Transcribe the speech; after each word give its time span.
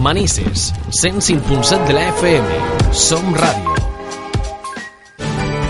Manises, 0.00 0.74
105.7 1.02 1.86
de 1.86 1.92
la 1.92 2.08
FM. 2.08 2.46
Som 2.92 3.34
Ràdio. 3.34 3.74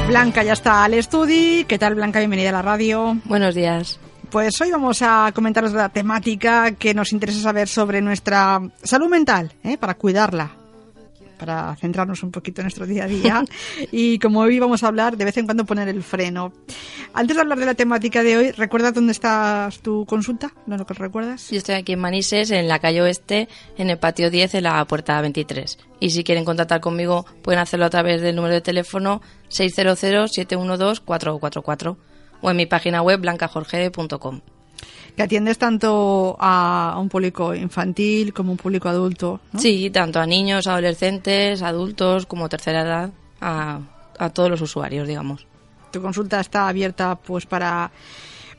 Blanca 0.08 0.42
ya 0.42 0.52
está 0.52 0.84
al 0.84 0.94
estudio. 0.94 1.66
¿Qué 1.66 1.78
tal, 1.78 1.94
Blanca? 1.94 2.18
Bienvenida 2.18 2.50
a 2.50 2.52
la 2.52 2.62
radio. 2.62 3.16
Buenos 3.24 3.54
días. 3.54 3.98
Pues 4.30 4.58
hoy 4.60 4.70
vamos 4.70 5.02
a 5.02 5.30
comentaros 5.34 5.72
la 5.72 5.88
temática 5.88 6.72
que 6.72 6.94
nos 6.94 7.12
interesa 7.12 7.40
saber 7.40 7.68
sobre 7.68 8.00
nuestra 8.00 8.60
salud 8.82 9.08
mental, 9.08 9.52
¿eh? 9.62 9.76
para 9.76 9.94
cuidarla, 9.94 10.52
para 11.42 11.74
centrarnos 11.74 12.22
un 12.22 12.30
poquito 12.30 12.60
en 12.60 12.66
nuestro 12.66 12.86
día 12.86 13.02
a 13.02 13.08
día. 13.08 13.44
y 13.90 14.20
como 14.20 14.38
hoy 14.38 14.60
vamos 14.60 14.84
a 14.84 14.86
hablar, 14.86 15.16
de 15.16 15.24
vez 15.24 15.36
en 15.38 15.46
cuando 15.46 15.66
poner 15.66 15.88
el 15.88 16.04
freno. 16.04 16.52
Antes 17.14 17.34
de 17.34 17.42
hablar 17.42 17.58
de 17.58 17.66
la 17.66 17.74
temática 17.74 18.22
de 18.22 18.36
hoy, 18.36 18.52
¿recuerdas 18.52 18.94
dónde 18.94 19.10
estás 19.10 19.80
tu 19.80 20.06
consulta? 20.06 20.54
¿No 20.66 20.76
lo 20.76 20.86
que 20.86 20.94
recuerdas? 20.94 21.50
Yo 21.50 21.58
estoy 21.58 21.74
aquí 21.74 21.94
en 21.94 21.98
Manises, 21.98 22.52
en 22.52 22.68
la 22.68 22.78
calle 22.78 23.02
Oeste, 23.02 23.48
en 23.76 23.90
el 23.90 23.98
patio 23.98 24.30
10, 24.30 24.54
en 24.54 24.62
la 24.62 24.84
puerta 24.84 25.20
23. 25.20 25.80
Y 25.98 26.10
si 26.10 26.22
quieren 26.22 26.44
contactar 26.44 26.80
conmigo, 26.80 27.26
pueden 27.42 27.58
hacerlo 27.58 27.86
a 27.86 27.90
través 27.90 28.22
del 28.22 28.36
número 28.36 28.54
de 28.54 28.60
teléfono 28.60 29.20
600-712-444 29.50 31.96
o 32.40 32.50
en 32.50 32.56
mi 32.56 32.66
página 32.66 33.02
web 33.02 33.20
blancajorge.com. 33.20 34.42
Que 35.16 35.22
atiendes 35.22 35.58
tanto 35.58 36.36
a 36.40 36.96
un 36.98 37.08
público 37.08 37.54
infantil 37.54 38.32
como 38.32 38.52
un 38.52 38.56
público 38.56 38.88
adulto. 38.88 39.40
¿no? 39.52 39.60
Sí, 39.60 39.90
tanto 39.90 40.20
a 40.20 40.26
niños, 40.26 40.66
adolescentes, 40.66 41.62
adultos 41.62 42.26
como 42.26 42.48
tercera 42.48 42.82
edad, 42.82 43.10
a, 43.40 43.80
a 44.18 44.30
todos 44.30 44.50
los 44.50 44.60
usuarios, 44.60 45.06
digamos. 45.06 45.46
Tu 45.90 46.00
consulta 46.00 46.40
está 46.40 46.68
abierta 46.68 47.16
pues 47.16 47.44
para 47.44 47.90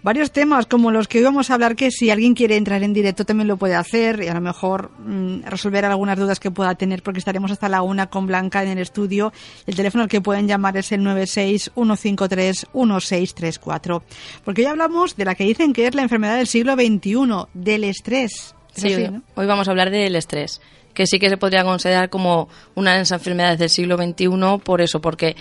varios 0.04 0.32
temas 0.32 0.66
como 0.68 0.92
los 0.92 1.08
que 1.08 1.18
hoy 1.20 1.24
vamos 1.24 1.50
a 1.50 1.54
hablar 1.56 1.76
que 1.76 1.90
si 1.90 2.12
alguien 2.12 2.36
quiere 2.36 2.58
entrar 2.58 2.84
en 2.84 2.94
directo 2.94 3.26
también 3.26 3.48
lo 3.48 3.58
puede 3.58 3.74
hacer 3.76 4.22
y 4.22 4.28
a 4.28 4.34
lo 4.34 4.42
mejor 4.42 4.92
mm, 5.00 5.44
resolver 5.46 5.86
algunas 5.86 6.20
dudas 6.20 6.40
que 6.40 6.52
pueda 6.52 6.76
tener 6.76 7.02
porque 7.02 7.20
estaremos 7.20 7.50
hasta 7.52 7.70
la 7.70 7.82
una 7.82 8.08
con 8.08 8.28
Blanca 8.28 8.62
en 8.62 8.70
el 8.70 8.78
estudio. 8.80 9.32
El 9.66 9.76
teléfono 9.76 10.04
al 10.04 10.10
que 10.10 10.22
pueden 10.22 10.48
llamar 10.48 10.78
es 10.78 10.92
el 10.92 11.02
96-153-1634. 11.02 14.02
Porque 14.44 14.62
hoy 14.62 14.68
hablamos 14.68 15.16
de 15.16 15.26
la 15.26 15.34
que 15.36 15.46
dicen 15.46 15.74
que 15.74 15.88
es 15.88 15.96
la 15.96 16.02
enfermedad 16.04 16.38
del 16.38 16.48
siglo 16.48 16.74
XXI, 16.76 17.48
del 17.54 17.84
estrés. 17.86 18.56
¿Es 18.76 18.82
Sí, 18.82 18.94
así, 18.94 19.04
hoy, 19.04 19.10
no? 19.10 19.22
hoy 19.36 19.46
vamos 19.46 19.68
a 19.68 19.72
hablar 19.72 19.92
del 19.92 20.16
estrés, 20.16 20.60
que 20.94 21.06
sí 21.06 21.20
que 21.20 21.30
se 21.30 21.38
podría 21.38 21.64
considerar 21.64 22.10
como 22.10 22.50
una 22.76 22.94
de 22.94 23.00
las 23.00 23.12
enfermedades 23.12 23.60
del 23.60 23.70
siglo 23.70 23.98
XXI 23.98 24.28
por 24.64 24.82
eso, 24.82 25.00
porque 25.00 25.36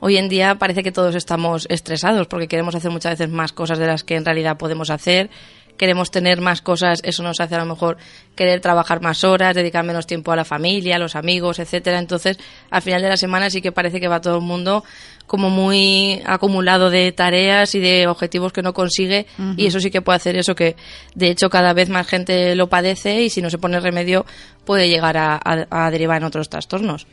hoy 0.00 0.16
en 0.16 0.28
día 0.28 0.56
parece 0.56 0.82
que 0.82 0.92
todos 0.92 1.14
estamos 1.14 1.66
estresados 1.70 2.26
porque 2.26 2.48
queremos 2.48 2.74
hacer 2.74 2.90
muchas 2.90 3.18
veces 3.18 3.32
más 3.32 3.52
cosas 3.52 3.78
de 3.78 3.86
las 3.86 4.04
que 4.04 4.16
en 4.16 4.24
realidad 4.24 4.56
podemos 4.56 4.90
hacer, 4.90 5.30
queremos 5.76 6.10
tener 6.10 6.40
más 6.40 6.60
cosas, 6.60 7.00
eso 7.04 7.22
nos 7.22 7.40
hace 7.40 7.54
a 7.54 7.58
lo 7.58 7.66
mejor 7.66 7.96
querer 8.38 8.60
trabajar 8.60 9.02
más 9.02 9.22
horas, 9.24 9.54
dedicar 9.54 9.84
menos 9.84 10.06
tiempo 10.06 10.32
a 10.32 10.36
la 10.36 10.46
familia, 10.46 10.96
a 10.96 10.98
los 10.98 11.14
amigos, 11.16 11.58
etcétera. 11.58 11.98
Entonces, 11.98 12.38
al 12.70 12.80
final 12.80 13.02
de 13.02 13.08
la 13.10 13.16
semana 13.18 13.50
sí 13.50 13.60
que 13.60 13.72
parece 13.72 14.00
que 14.00 14.08
va 14.08 14.20
todo 14.22 14.36
el 14.36 14.42
mundo 14.44 14.82
como 15.26 15.50
muy 15.50 16.22
acumulado 16.24 16.88
de 16.88 17.12
tareas 17.12 17.74
y 17.74 17.80
de 17.80 18.06
objetivos 18.06 18.50
que 18.54 18.62
no 18.62 18.72
consigue 18.72 19.26
y 19.58 19.66
eso 19.66 19.78
sí 19.78 19.90
que 19.90 20.00
puede 20.00 20.16
hacer 20.16 20.36
eso 20.38 20.54
que 20.54 20.74
de 21.14 21.28
hecho 21.28 21.50
cada 21.50 21.74
vez 21.74 21.90
más 21.90 22.06
gente 22.06 22.54
lo 22.56 22.70
padece 22.70 23.20
y 23.24 23.28
si 23.28 23.42
no 23.42 23.50
se 23.50 23.58
pone 23.58 23.78
remedio 23.78 24.24
puede 24.64 24.88
llegar 24.88 25.18
a, 25.18 25.34
a- 25.36 25.66
a 25.86 25.90
derivar 25.90 26.16
en 26.18 26.24
otros 26.24 26.48
trastornos. 26.48 27.06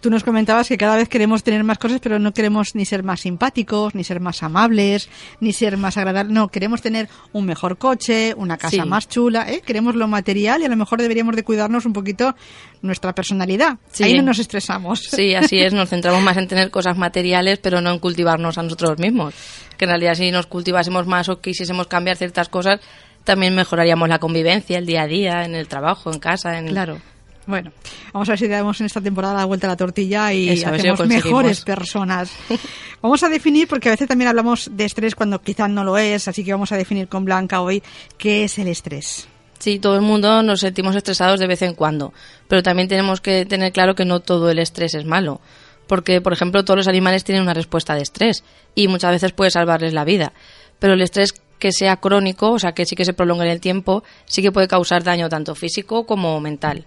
Tú 0.00 0.10
nos 0.10 0.24
comentabas 0.24 0.66
que 0.66 0.76
cada 0.78 0.96
vez 0.96 1.08
queremos 1.08 1.44
tener 1.44 1.62
más 1.62 1.78
cosas, 1.78 2.00
pero 2.02 2.18
no 2.18 2.32
queremos 2.32 2.74
ni 2.74 2.84
ser 2.84 3.04
más 3.04 3.20
simpáticos, 3.20 3.94
ni 3.94 4.02
ser 4.02 4.18
más 4.20 4.42
amables, 4.42 5.08
ni 5.40 5.52
ser 5.52 5.76
más 5.76 5.96
agradables. 5.96 6.32
No, 6.32 6.48
queremos 6.48 6.82
tener 6.82 7.08
un 7.32 7.46
mejor 7.46 7.78
coche, 7.78 8.34
una 8.36 8.56
casa 8.58 8.82
Sí. 8.82 8.88
más 8.88 9.08
chula, 9.08 9.48
¿eh? 9.50 9.60
queremos 9.64 9.94
lo 9.94 10.08
material 10.08 10.62
y 10.62 10.64
a 10.70 10.76
lo 10.76 10.78
mejor 10.78 11.00
deberíamos 11.00 11.36
de 11.36 11.44
cuidarnos 11.44 11.86
un 11.86 11.92
poquito 11.92 12.34
nuestra 12.82 13.14
personalidad. 13.14 13.78
Sí. 13.92 14.04
Ahí 14.04 14.16
no 14.16 14.22
nos 14.22 14.38
estresamos. 14.38 15.00
Sí, 15.00 15.34
así 15.34 15.60
es, 15.60 15.72
nos 15.72 15.88
centramos 15.90 16.22
más 16.22 16.36
en 16.36 16.48
tener 16.48 16.70
cosas 16.70 16.96
materiales, 16.96 17.58
pero 17.58 17.80
no 17.80 17.90
en 17.90 17.98
cultivarnos 17.98 18.58
a 18.58 18.62
nosotros 18.62 18.98
mismos. 18.98 19.34
Que 19.76 19.84
en 19.84 19.90
realidad 19.90 20.14
si 20.14 20.30
nos 20.30 20.46
cultivásemos 20.46 21.06
más 21.06 21.28
o 21.28 21.40
quisiésemos 21.40 21.86
cambiar 21.86 22.16
ciertas 22.16 22.48
cosas, 22.48 22.80
también 23.24 23.54
mejoraríamos 23.54 24.08
la 24.08 24.18
convivencia, 24.18 24.78
el 24.78 24.86
día 24.86 25.02
a 25.02 25.06
día, 25.06 25.44
en 25.44 25.54
el 25.54 25.68
trabajo, 25.68 26.12
en 26.12 26.18
casa, 26.18 26.58
en 26.58 26.68
Claro. 26.68 27.00
Bueno, 27.46 27.72
vamos 28.12 28.28
a 28.28 28.32
ver 28.32 28.38
si 28.38 28.48
damos 28.48 28.78
en 28.80 28.86
esta 28.86 29.00
temporada 29.00 29.34
la 29.34 29.44
vuelta 29.44 29.66
a 29.66 29.70
la 29.70 29.76
tortilla 29.76 30.32
y 30.32 30.50
Eso, 30.50 30.68
si 30.68 30.74
hacemos 30.74 31.06
mejores 31.06 31.62
personas. 31.62 32.30
Vamos 33.02 33.22
a 33.22 33.28
definir, 33.30 33.66
porque 33.66 33.88
a 33.88 33.92
veces 33.92 34.06
también 34.06 34.28
hablamos 34.28 34.70
de 34.72 34.84
estrés 34.84 35.14
cuando 35.14 35.40
quizás 35.40 35.70
no 35.70 35.84
lo 35.84 35.96
es, 35.96 36.28
así 36.28 36.44
que 36.44 36.52
vamos 36.52 36.70
a 36.70 36.76
definir 36.76 37.08
con 37.08 37.24
Blanca 37.24 37.62
hoy 37.62 37.82
qué 38.18 38.44
es 38.44 38.58
el 38.58 38.68
estrés. 38.68 39.26
Sí, 39.60 39.78
todo 39.78 39.94
el 39.94 40.00
mundo 40.00 40.42
nos 40.42 40.60
sentimos 40.60 40.96
estresados 40.96 41.38
de 41.38 41.46
vez 41.46 41.60
en 41.60 41.74
cuando, 41.74 42.14
pero 42.48 42.62
también 42.62 42.88
tenemos 42.88 43.20
que 43.20 43.44
tener 43.44 43.72
claro 43.72 43.94
que 43.94 44.06
no 44.06 44.20
todo 44.20 44.50
el 44.50 44.58
estrés 44.58 44.94
es 44.94 45.04
malo, 45.04 45.42
porque, 45.86 46.22
por 46.22 46.32
ejemplo, 46.32 46.64
todos 46.64 46.78
los 46.78 46.88
animales 46.88 47.24
tienen 47.24 47.42
una 47.42 47.52
respuesta 47.52 47.94
de 47.94 48.00
estrés 48.00 48.42
y 48.74 48.88
muchas 48.88 49.10
veces 49.10 49.32
puede 49.32 49.50
salvarles 49.50 49.92
la 49.92 50.06
vida, 50.06 50.32
pero 50.78 50.94
el 50.94 51.02
estrés 51.02 51.34
que 51.58 51.72
sea 51.72 51.98
crónico, 51.98 52.52
o 52.52 52.58
sea, 52.58 52.72
que 52.72 52.86
sí 52.86 52.96
que 52.96 53.04
se 53.04 53.12
prolongue 53.12 53.44
en 53.44 53.50
el 53.50 53.60
tiempo, 53.60 54.02
sí 54.24 54.40
que 54.40 54.50
puede 54.50 54.66
causar 54.66 55.04
daño 55.04 55.28
tanto 55.28 55.54
físico 55.54 56.06
como 56.06 56.40
mental. 56.40 56.86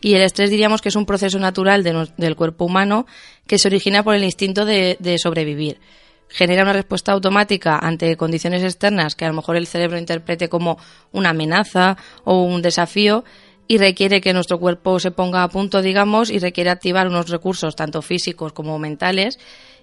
Y 0.00 0.14
el 0.14 0.22
estrés 0.22 0.48
diríamos 0.48 0.80
que 0.80 0.88
es 0.88 0.96
un 0.96 1.04
proceso 1.04 1.38
natural 1.38 1.82
de 1.82 2.08
del 2.16 2.34
cuerpo 2.34 2.64
humano 2.64 3.06
que 3.46 3.58
se 3.58 3.68
origina 3.68 4.02
por 4.02 4.14
el 4.14 4.24
instinto 4.24 4.64
de, 4.64 4.96
de 5.00 5.18
sobrevivir. 5.18 5.80
Genera 6.28 6.62
una 6.62 6.72
respuesta 6.72 7.12
automática 7.12 7.78
ante 7.78 8.16
condiciones 8.16 8.62
externas 8.62 9.14
que 9.14 9.24
a 9.24 9.28
lo 9.28 9.34
mejor 9.34 9.56
el 9.56 9.66
cerebro 9.66 9.98
interprete 9.98 10.48
como 10.48 10.78
una 11.12 11.30
amenaza 11.30 11.96
o 12.24 12.42
un 12.42 12.62
desafío 12.62 13.24
y 13.68 13.78
requiere 13.78 14.20
que 14.20 14.32
nuestro 14.32 14.58
cuerpo 14.58 15.00
se 15.00 15.10
ponga 15.10 15.42
a 15.42 15.48
punto, 15.48 15.82
digamos, 15.82 16.30
y 16.30 16.38
requiere 16.38 16.70
activar 16.70 17.08
unos 17.08 17.28
recursos 17.28 17.74
tanto 17.74 18.02
físicos 18.02 18.52
como 18.52 18.78
mentales 18.78 19.38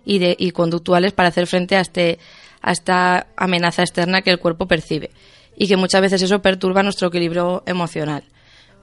y, 0.06 0.20
de, 0.20 0.36
y 0.38 0.52
conductuales 0.52 1.14
para 1.14 1.30
hacer 1.30 1.48
frente 1.48 1.76
a, 1.76 1.82
este, 1.82 2.20
a 2.62 2.72
esta 2.72 3.28
amenaza 3.36 3.82
externa 3.82 4.22
que 4.22 4.32
el 4.32 4.40
cuerpo 4.40 4.68
percibe 4.68 5.12
y 5.58 5.68
que 5.68 5.78
muchas 5.78 6.02
veces 6.02 6.22
eso 6.22 6.42
perturba 6.42 6.84
nuestro 6.84 7.10
equilibrio 7.10 7.64
emocional. 7.66 8.24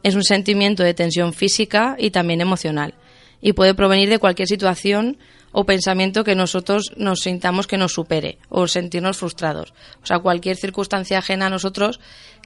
Es 0.03 0.15
un 0.15 0.25
sentimiento 0.25 0.83
de 0.83 0.95
tensión 0.95 1.33
física 1.33 1.97
y 1.99 2.11
también 2.11 2.41
emocional 2.41 2.95
y 3.41 3.53
puede 3.53 3.75
provenir 3.75 4.09
de 4.09 4.19
cualquier 4.19 4.49
situación 4.49 5.19
o 5.53 5.65
pensamiento 5.65 6.25
que 6.25 6.35
nosotros 6.35 6.93
nos 6.97 7.21
sintamos 7.21 7.67
que 7.67 7.79
nos 7.79 7.93
supere 7.93 8.39
o 8.49 8.69
sentirnos 8.69 9.19
frustrados. 9.19 9.73
O 10.03 10.07
sea, 10.07 10.21
cualquier 10.21 10.57
circunstancia 10.57 11.19
ajena 11.19 11.47
a 11.47 11.51
nosotros 11.51 12.01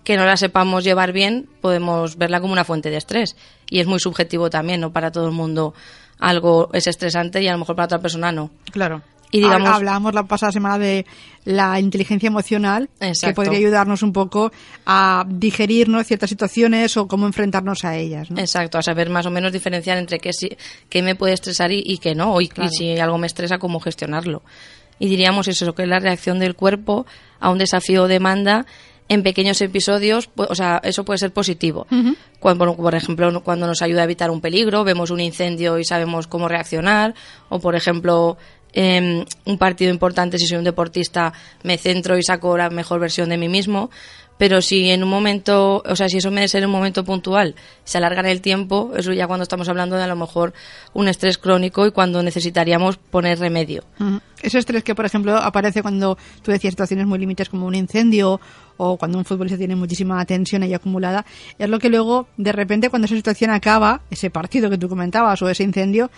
que 0.05 0.17
no 0.17 0.27
la 0.27 0.37
sepamos 0.37 0.85
llevar 0.85 1.13
bien, 1.13 1.49
podemos 1.61 2.17
verla 2.17 2.41
como 2.41 2.53
una 2.53 2.65
fuente 2.65 2.91
de 2.91 2.99
estrés. 2.99 3.37
Y 3.71 3.81
es 3.81 3.87
muy 3.87 3.99
subjetivo 3.99 4.51
también, 4.51 4.81
¿no? 4.81 4.93
Para 4.93 5.11
todo 5.11 5.27
el 5.27 5.33
mundo 5.33 5.75
algo 6.19 6.71
es 6.73 6.87
estresante 6.87 7.43
y 7.43 7.49
a 7.49 7.53
lo 7.53 7.59
mejor 7.59 7.77
para 7.77 7.87
otra 7.87 8.01
persona 8.01 8.31
no. 8.31 8.51
Claro. 8.71 9.03
Y 9.37 9.41
digamos- 9.41 9.69
Hablábamos 9.69 10.15
la 10.15 10.23
pasada 10.23 10.53
semana 10.53 10.79
de 10.79 11.05
la 11.45 11.81
inteligencia 11.81 12.29
emocional, 12.29 12.89
que 13.01 13.09
Exacto. 13.09 13.35
podría 13.43 13.59
ayudarnos 13.59 14.03
un 14.03 14.13
poco 14.13 14.53
a 14.87 15.25
digerir 15.29 15.89
¿no? 15.89 16.03
ciertas 16.05 16.31
situaciones 16.31 16.97
o 16.97 17.09
cómo 17.09 17.27
enfrentarnos 17.27 17.85
a 17.85 17.97
ellas. 17.97 18.31
¿no? 18.31 18.39
Exacto, 18.39 18.79
a 18.79 18.83
saber 18.83 19.11
más 19.11 19.27
o 19.27 19.31
menos 19.31 19.53
diferenciar 19.53 19.99
entre 19.99 20.19
qué, 20.21 20.33
sí, 20.33 20.51
qué 20.89 21.03
me 21.03 21.17
puede 21.17 21.33
estresar 21.35 21.73
y, 21.73 21.83
y 21.85 21.99
qué 21.99 22.15
no, 22.15 22.41
y, 22.41 22.45
y 22.45 22.69
si 22.69 22.99
algo 22.99 23.19
me 23.19 23.27
estresa, 23.27 23.59
cómo 23.59 23.81
gestionarlo. 23.81 24.43
Y 25.01 25.09
diríamos 25.09 25.49
eso, 25.49 25.75
que 25.75 25.83
es 25.83 25.89
la 25.89 25.99
reacción 25.99 26.39
del 26.39 26.55
cuerpo 26.55 27.05
a 27.41 27.51
un 27.51 27.59
desafío 27.59 28.05
o 28.05 28.09
demanda 28.09 28.65
en 29.09 29.23
pequeños 29.25 29.61
episodios, 29.61 30.31
pu- 30.35 30.47
o 30.49 30.55
sea, 30.55 30.81
eso 30.85 31.05
puede 31.05 31.19
ser 31.19 31.33
positivo. 31.33 31.87
cuando, 32.39 32.75
por 32.77 32.95
ejemplo, 32.95 33.43
cuando 33.43 33.67
nos 33.67 33.83
ayuda 33.83 34.03
a 34.03 34.05
evitar 34.05 34.31
un 34.31 34.41
peligro, 34.41 34.85
vemos 34.85 35.11
un 35.11 35.19
incendio 35.21 35.79
y 35.79 35.85
sabemos 35.85 36.27
cómo 36.29 36.47
reaccionar, 36.49 37.15
o 37.49 37.59
por 37.59 37.75
ejemplo, 37.75 38.39
em, 38.75 39.25
un 39.47 39.59
partido 39.59 39.91
importante, 39.91 40.39
si 40.39 40.47
soy 40.47 40.59
un 40.59 40.65
deportista, 40.65 41.33
me 41.63 41.79
centro 41.79 42.19
y 42.19 42.23
saco 42.23 42.57
la 42.59 42.71
mejor 42.71 43.01
versión 43.01 43.29
de 43.31 43.39
mí 43.39 43.49
mismo. 43.49 43.91
Pero 44.37 44.61
si 44.61 44.91
en 44.91 45.05
un 45.05 45.09
momento, 45.09 45.83
o 45.87 45.95
sea, 45.95 46.09
si 46.09 46.19
eso 46.19 46.31
me 46.31 46.41
debe 46.41 46.49
ser 46.49 46.67
un 46.67 46.73
momento 46.73 47.05
puntual, 47.05 47.55
se 47.85 47.99
alarga 47.99 48.21
en 48.21 48.27
el 48.27 48.41
tiempo, 48.41 48.93
eso 48.97 49.13
ya 49.13 49.29
cuando 49.29 49.45
estamos 49.45 49.69
hablando 49.69 49.97
de 49.97 50.03
a 50.03 50.07
lo 50.09 50.17
mejor 50.17 50.53
un 50.93 51.07
estrés 51.07 51.39
crónico 51.39 51.87
y 51.87 51.93
cuando 51.93 52.21
necesitaríamos 52.23 52.97
poner 52.97 53.39
remedio. 53.39 53.85
Ujú. 54.01 54.21
Ese 54.43 54.59
estrés 54.59 54.83
que, 54.83 54.95
por 54.95 55.07
ejemplo, 55.07 55.37
aparece 55.37 55.83
cuando 55.83 56.19
tú 56.43 56.51
decías 56.51 56.73
situaciones 56.73 57.07
muy 57.07 57.19
límites 57.21 57.49
como 57.49 57.67
un 57.67 57.77
incendio 57.77 58.41
o 58.77 58.97
cuando 58.97 59.19
un 59.19 59.25
futbolista 59.25 59.57
tiene 59.57 59.77
muchísima 59.77 60.25
tensión 60.27 60.65
ahí 60.65 60.75
acumulada, 60.75 61.25
es 61.57 61.69
lo 61.69 61.79
que 61.79 61.89
luego, 61.89 62.27
de 62.37 62.51
repente, 62.51 62.91
cuando 62.91 63.07
esa 63.07 63.15
situación 63.15 63.51
acaba, 63.51 64.03
ese 64.11 64.31
partido 64.31 64.69
que 64.69 64.79
tú 64.79 64.89
comentabas 64.89 65.41
o 65.43 65.49
ese 65.49 65.63
incendio, 65.63 66.11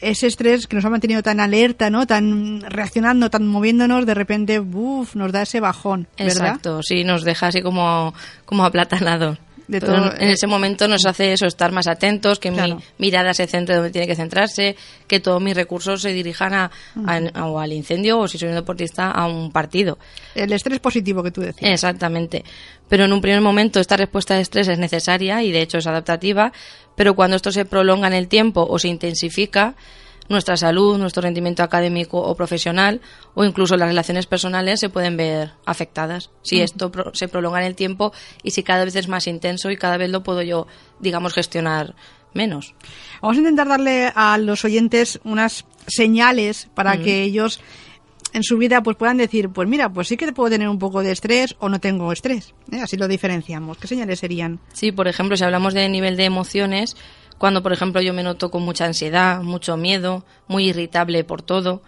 ese 0.00 0.26
estrés 0.26 0.66
que 0.66 0.76
nos 0.76 0.84
ha 0.84 0.90
mantenido 0.90 1.22
tan 1.22 1.40
alerta, 1.40 1.90
¿no? 1.90 2.06
Tan 2.06 2.60
reaccionando, 2.62 3.30
tan 3.30 3.46
moviéndonos, 3.46 4.06
de 4.06 4.14
repente, 4.14 4.60
uff, 4.60 5.14
nos 5.14 5.32
da 5.32 5.42
ese 5.42 5.60
bajón, 5.60 6.08
¿verdad? 6.18 6.32
Exacto, 6.32 6.82
sí, 6.82 7.04
nos 7.04 7.24
deja 7.24 7.48
así 7.48 7.62
como, 7.62 8.14
como 8.44 8.64
aplatanados. 8.64 9.38
De 9.68 9.78
en 10.18 10.28
ese 10.30 10.46
momento 10.46 10.88
nos 10.88 11.04
hace 11.06 11.32
eso, 11.32 11.46
estar 11.46 11.70
más 11.72 11.86
atentos, 11.86 12.38
que 12.38 12.50
Claro. 12.50 12.76
mi 12.76 12.82
mirada 12.98 13.32
se 13.34 13.46
centre 13.46 13.74
donde 13.76 13.90
tiene 13.90 14.06
que 14.06 14.16
centrarse, 14.16 14.74
que 15.06 15.20
todos 15.20 15.40
mis 15.42 15.54
recursos 15.54 16.00
se 16.02 16.12
dirijan 16.12 16.54
a, 16.54 16.70
a- 17.06 17.46
o 17.46 17.58
al 17.60 17.72
incendio 17.72 18.18
o 18.18 18.26
si 18.28 18.38
soy 18.38 18.48
un 18.48 18.54
deportista 18.54 19.10
a 19.10 19.26
un 19.26 19.52
partido. 19.52 19.98
El 20.34 20.52
estrés 20.52 20.80
positivo 20.80 21.22
que 21.22 21.30
tú 21.30 21.42
decías. 21.42 21.70
Exactamente. 21.70 22.44
Pero 22.88 23.04
en 23.04 23.12
un 23.12 23.20
primer 23.20 23.42
momento 23.42 23.78
esta 23.78 23.96
respuesta 23.96 24.34
de 24.34 24.40
estrés 24.40 24.66
es 24.68 24.78
necesaria 24.78 25.42
y 25.42 25.52
de 25.52 25.60
hecho 25.60 25.78
es 25.78 25.86
adaptativa, 25.86 26.52
pero 26.96 27.14
cuando 27.14 27.36
esto 27.36 27.52
se 27.52 27.64
prolonga 27.66 28.06
en 28.08 28.14
el 28.14 28.26
tiempo 28.28 28.66
o 28.68 28.78
se 28.78 28.88
intensifica, 28.88 29.74
nuestra 30.28 30.56
salud, 30.56 30.98
nuestro 30.98 31.22
rendimiento 31.22 31.62
académico 31.62 32.18
o 32.20 32.34
profesional 32.34 33.00
o 33.34 33.44
incluso 33.44 33.76
las 33.76 33.88
relaciones 33.88 34.26
personales 34.26 34.80
se 34.80 34.88
pueden 34.90 35.16
ver 35.16 35.52
afectadas. 35.64 36.30
Si 36.42 36.60
esto 36.60 36.90
pro- 36.90 37.14
se 37.14 37.28
prolonga 37.28 37.60
en 37.60 37.66
el 37.66 37.74
tiempo 37.74 38.12
y 38.42 38.50
si 38.50 38.62
cada 38.62 38.84
vez 38.84 38.94
es 38.96 39.08
más 39.08 39.26
intenso 39.26 39.70
y 39.70 39.76
cada 39.76 39.96
vez 39.96 40.10
lo 40.10 40.22
puedo 40.22 40.42
yo, 40.42 40.66
digamos, 41.00 41.32
gestionar 41.34 41.94
menos. 42.34 42.74
Vamos 43.22 43.36
a 43.36 43.40
intentar 43.40 43.68
darle 43.68 44.12
a 44.14 44.36
los 44.38 44.64
oyentes 44.64 45.18
unas 45.24 45.64
señales 45.86 46.68
para 46.74 46.98
que 47.02 47.22
ellos 47.22 47.60
en 48.34 48.42
su 48.44 48.58
vida 48.58 48.82
pues 48.82 48.96
puedan 48.98 49.16
decir, 49.16 49.48
pues 49.48 49.66
mira, 49.66 49.88
pues 49.90 50.08
sí 50.08 50.18
que 50.18 50.30
puedo 50.32 50.50
tener 50.50 50.68
un 50.68 50.78
poco 50.78 51.02
de 51.02 51.12
estrés 51.12 51.56
o 51.60 51.70
no 51.70 51.80
tengo 51.80 52.12
estrés. 52.12 52.52
¿eh? 52.70 52.80
Así 52.82 52.98
lo 52.98 53.08
diferenciamos. 53.08 53.78
¿Qué 53.78 53.88
señales 53.88 54.18
serían? 54.18 54.60
Sí, 54.74 54.92
por 54.92 55.08
ejemplo, 55.08 55.36
si 55.38 55.44
hablamos 55.44 55.72
de 55.72 55.88
nivel 55.88 56.16
de 56.18 56.24
emociones, 56.26 56.94
cuando, 57.38 57.62
por 57.62 57.72
ejemplo, 57.72 58.00
yo 58.02 58.12
me 58.12 58.22
noto 58.22 58.50
con 58.50 58.62
mucha 58.62 58.84
ansiedad, 58.84 59.42
mucho 59.42 59.76
miedo, 59.76 60.24
muy 60.48 60.68
irritable 60.68 61.24
por 61.24 61.40
todo, 61.42 61.82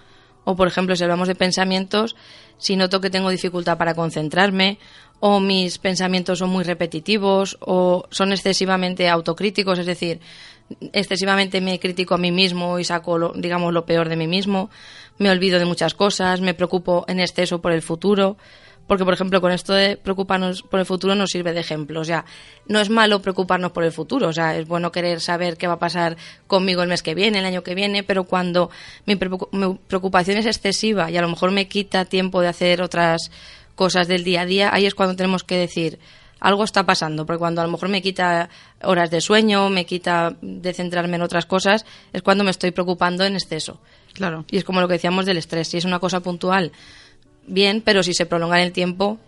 o, 0.44 0.56
por 0.56 0.68
ejemplo, 0.68 0.96
si 0.96 1.02
hablamos 1.04 1.28
de 1.28 1.34
pensamientos, 1.34 2.16
si 2.56 2.76
noto 2.76 3.00
que 3.00 3.10
tengo 3.10 3.30
dificultad 3.30 3.76
para 3.78 3.94
concentrarme, 3.94 4.78
o 5.20 5.38
mis 5.40 5.78
pensamientos 5.78 6.38
son 6.38 6.48
muy 6.50 6.64
repetitivos, 6.64 7.58
o 7.60 8.04
son 8.10 8.32
excesivamente 8.32 9.08
autocríticos, 9.08 9.78
es 9.78 9.86
decir, 9.86 10.20
excesivamente 10.92 11.60
me 11.60 11.78
critico 11.78 12.14
a 12.14 12.18
mí 12.18 12.30
mismo 12.32 12.78
y 12.78 12.84
saco, 12.84 13.18
lo- 13.18 13.32
digamos, 13.34 13.72
lo 13.72 13.84
peor 13.84 14.08
de 14.08 14.16
mí 14.16 14.26
mismo, 14.26 14.70
me 15.18 15.30
olvido 15.30 15.58
de 15.58 15.64
muchas 15.66 15.94
cosas, 15.94 16.40
me 16.40 16.54
preocupo 16.54 17.04
en 17.08 17.20
exceso 17.20 17.60
por 17.60 17.72
el 17.72 17.82
futuro, 17.82 18.36
porque, 18.90 19.04
por 19.04 19.14
ejemplo, 19.14 19.40
con 19.40 19.52
esto 19.52 19.72
de 19.72 19.96
preocuparnos 19.96 20.62
por 20.62 20.80
el 20.80 20.84
futuro 20.84 21.14
nos 21.14 21.30
sirve 21.30 21.52
de 21.52 21.60
ejemplo. 21.60 22.00
O 22.00 22.04
sea, 22.04 22.24
no 22.66 22.80
es 22.80 22.90
malo 22.90 23.22
preocuparnos 23.22 23.70
por 23.70 23.84
el 23.84 23.92
futuro. 23.92 24.26
O 24.26 24.32
sea, 24.32 24.56
es 24.56 24.66
bueno 24.66 24.90
querer 24.90 25.20
saber 25.20 25.56
qué 25.56 25.68
va 25.68 25.74
a 25.74 25.78
pasar 25.78 26.16
conmigo 26.48 26.82
el 26.82 26.88
mes 26.88 27.00
que 27.04 27.14
viene, 27.14 27.38
el 27.38 27.44
año 27.44 27.62
que 27.62 27.76
viene, 27.76 28.02
pero 28.02 28.24
cuando 28.24 28.68
mi, 29.06 29.14
preocu- 29.14 29.48
mi 29.52 29.78
preocupación 29.86 30.38
es 30.38 30.46
excesiva 30.46 31.08
y 31.08 31.16
a 31.16 31.22
lo 31.22 31.28
mejor 31.28 31.52
me 31.52 31.68
quita 31.68 32.04
tiempo 32.04 32.40
de 32.40 32.48
hacer 32.48 32.82
otras 32.82 33.30
cosas 33.76 34.08
del 34.08 34.24
día 34.24 34.40
a 34.40 34.46
día, 34.46 34.70
ahí 34.74 34.86
es 34.86 34.96
cuando 34.96 35.14
tenemos 35.14 35.44
que 35.44 35.56
decir, 35.56 36.00
algo 36.40 36.64
está 36.64 36.84
pasando, 36.84 37.26
porque 37.26 37.38
cuando 37.38 37.60
a 37.60 37.64
lo 37.66 37.70
mejor 37.70 37.90
me 37.90 38.02
quita 38.02 38.48
horas 38.82 39.12
de 39.12 39.20
sueño, 39.20 39.70
me 39.70 39.86
quita 39.86 40.34
de 40.42 40.72
centrarme 40.74 41.14
en 41.14 41.22
otras 41.22 41.46
cosas, 41.46 41.86
es 42.12 42.22
cuando 42.22 42.42
me 42.42 42.50
estoy 42.50 42.72
preocupando 42.72 43.24
en 43.24 43.34
exceso. 43.34 43.78
Claro. 44.14 44.44
Y 44.50 44.56
es 44.56 44.64
como 44.64 44.80
lo 44.80 44.88
que 44.88 44.94
decíamos 44.94 45.26
del 45.26 45.36
estrés. 45.36 45.68
Si 45.68 45.76
es 45.76 45.84
una 45.84 46.00
cosa 46.00 46.18
puntual, 46.18 46.72
bien, 47.50 47.82
pero 47.84 48.02
si 48.02 48.14
se 48.14 48.26
prolonga 48.26 48.56
en 48.58 48.64
el 48.66 48.72
tiempo, 48.72 49.18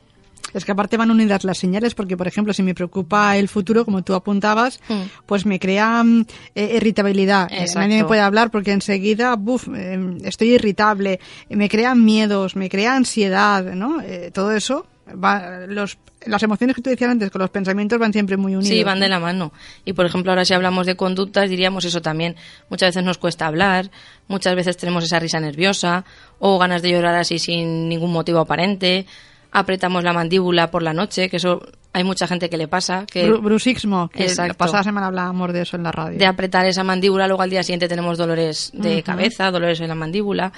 Es 0.55 0.67
que 0.67 0.73
aparte 0.73 0.99
van 0.99 1.11
unidas 1.11 1.45
las 1.45 1.57
señales 1.57 1.95
porque, 1.95 2.15
por 2.15 2.27
ejemplo, 2.29 2.53
si 2.53 2.63
me 2.63 2.75
preocupa 2.75 3.39
el 3.39 3.49
futuro, 3.49 3.87
como 3.87 4.03
tú 4.03 4.13
apuntabas, 4.15 4.81
Mm. 4.89 5.03
pues 5.25 5.47
me 5.47 5.59
crea 5.59 6.03
mm, 6.05 6.27
eh, 6.55 6.75
irritabilidad. 6.77 7.49
Eh, 7.51 7.65
nadie 7.75 8.03
me 8.03 8.05
puede 8.05 8.21
hablar 8.21 8.51
porque 8.51 8.73
enseguida, 8.73 9.35
buf, 9.37 9.69
eh, 9.75 9.99
estoy 10.25 10.55
irritable. 10.55 11.21
Me 11.49 11.71
crean 11.71 12.05
miedos, 12.05 12.55
me 12.55 12.69
crea 12.69 12.97
ansiedad, 12.97 13.65
¿no? 13.75 14.03
Eh, 14.03 14.31
todo 14.35 14.53
eso, 14.53 14.87
va, 15.13 15.67
los, 15.67 15.99
las 16.27 16.43
emociones 16.43 16.77
que 16.77 16.83
tú 16.83 16.91
decías 16.91 17.11
antes 17.11 17.31
con 17.31 17.41
los 17.41 17.51
pensamientos 17.51 17.99
van 17.99 18.13
siempre 18.13 18.37
muy 18.37 18.55
unidos. 18.55 18.69
sí, 18.69 18.85
van 18.85 19.01
de 19.01 19.09
la 19.09 19.19
mano. 19.19 19.53
Y 19.85 19.93
por 19.93 20.07
ejemplo, 20.07 20.33
ahora 20.33 20.45
si 20.45 20.55
hablamos 20.55 20.87
de 20.87 20.97
conductas, 20.97 21.49
diríamos 21.51 21.85
eso 21.85 22.03
también. 22.03 22.37
Muchas 22.69 22.89
veces 22.91 23.05
nos 23.05 23.19
cuesta 23.19 23.47
hablar, 23.47 23.91
muchas 24.29 24.55
veces 24.55 24.77
tenemos 24.77 25.05
esa 25.05 25.19
risa 25.19 25.41
nerviosa 25.41 26.05
o 26.39 26.59
ganas 26.59 26.83
de 26.83 26.91
llorar 26.91 27.15
así 27.17 27.39
sin 27.39 27.89
ningún 27.89 28.13
motivo 28.13 28.39
aparente. 28.41 29.07
Apretamos 29.55 30.03
la 30.03 30.13
mandíbula 30.15 30.71
por 30.71 30.83
la 30.83 30.95
noche, 30.95 31.29
que 31.29 31.37
eso 31.37 31.61
hay 31.93 32.05
mucha 32.05 32.27
gente 32.27 32.49
que 32.49 32.57
le 32.57 32.69
pasa, 32.69 33.05
que 33.05 33.29
Bru- 33.29 33.43
bruxismo, 33.43 34.09
que 34.09 34.23
Exacto. 34.23 34.49
la 34.49 34.55
pasada 34.55 34.83
semana 34.83 35.09
hablábamos 35.09 35.53
de 35.53 35.61
eso 35.61 35.77
en 35.77 35.83
la 35.83 35.93
radio. 35.93 36.19
de 36.19 36.25
apretar 36.25 36.65
esa 36.65 36.83
mandíbula, 36.85 37.27
luego 37.27 37.43
al 37.43 37.51
día 37.51 37.63
siguiente 37.63 37.87
tenemos 37.87 38.17
dolores 38.17 38.71
de 38.73 39.03
cabeza, 39.03 39.51
dolores 39.51 39.79
en 39.81 39.89
la 39.89 39.95
mandíbula. 39.95 40.53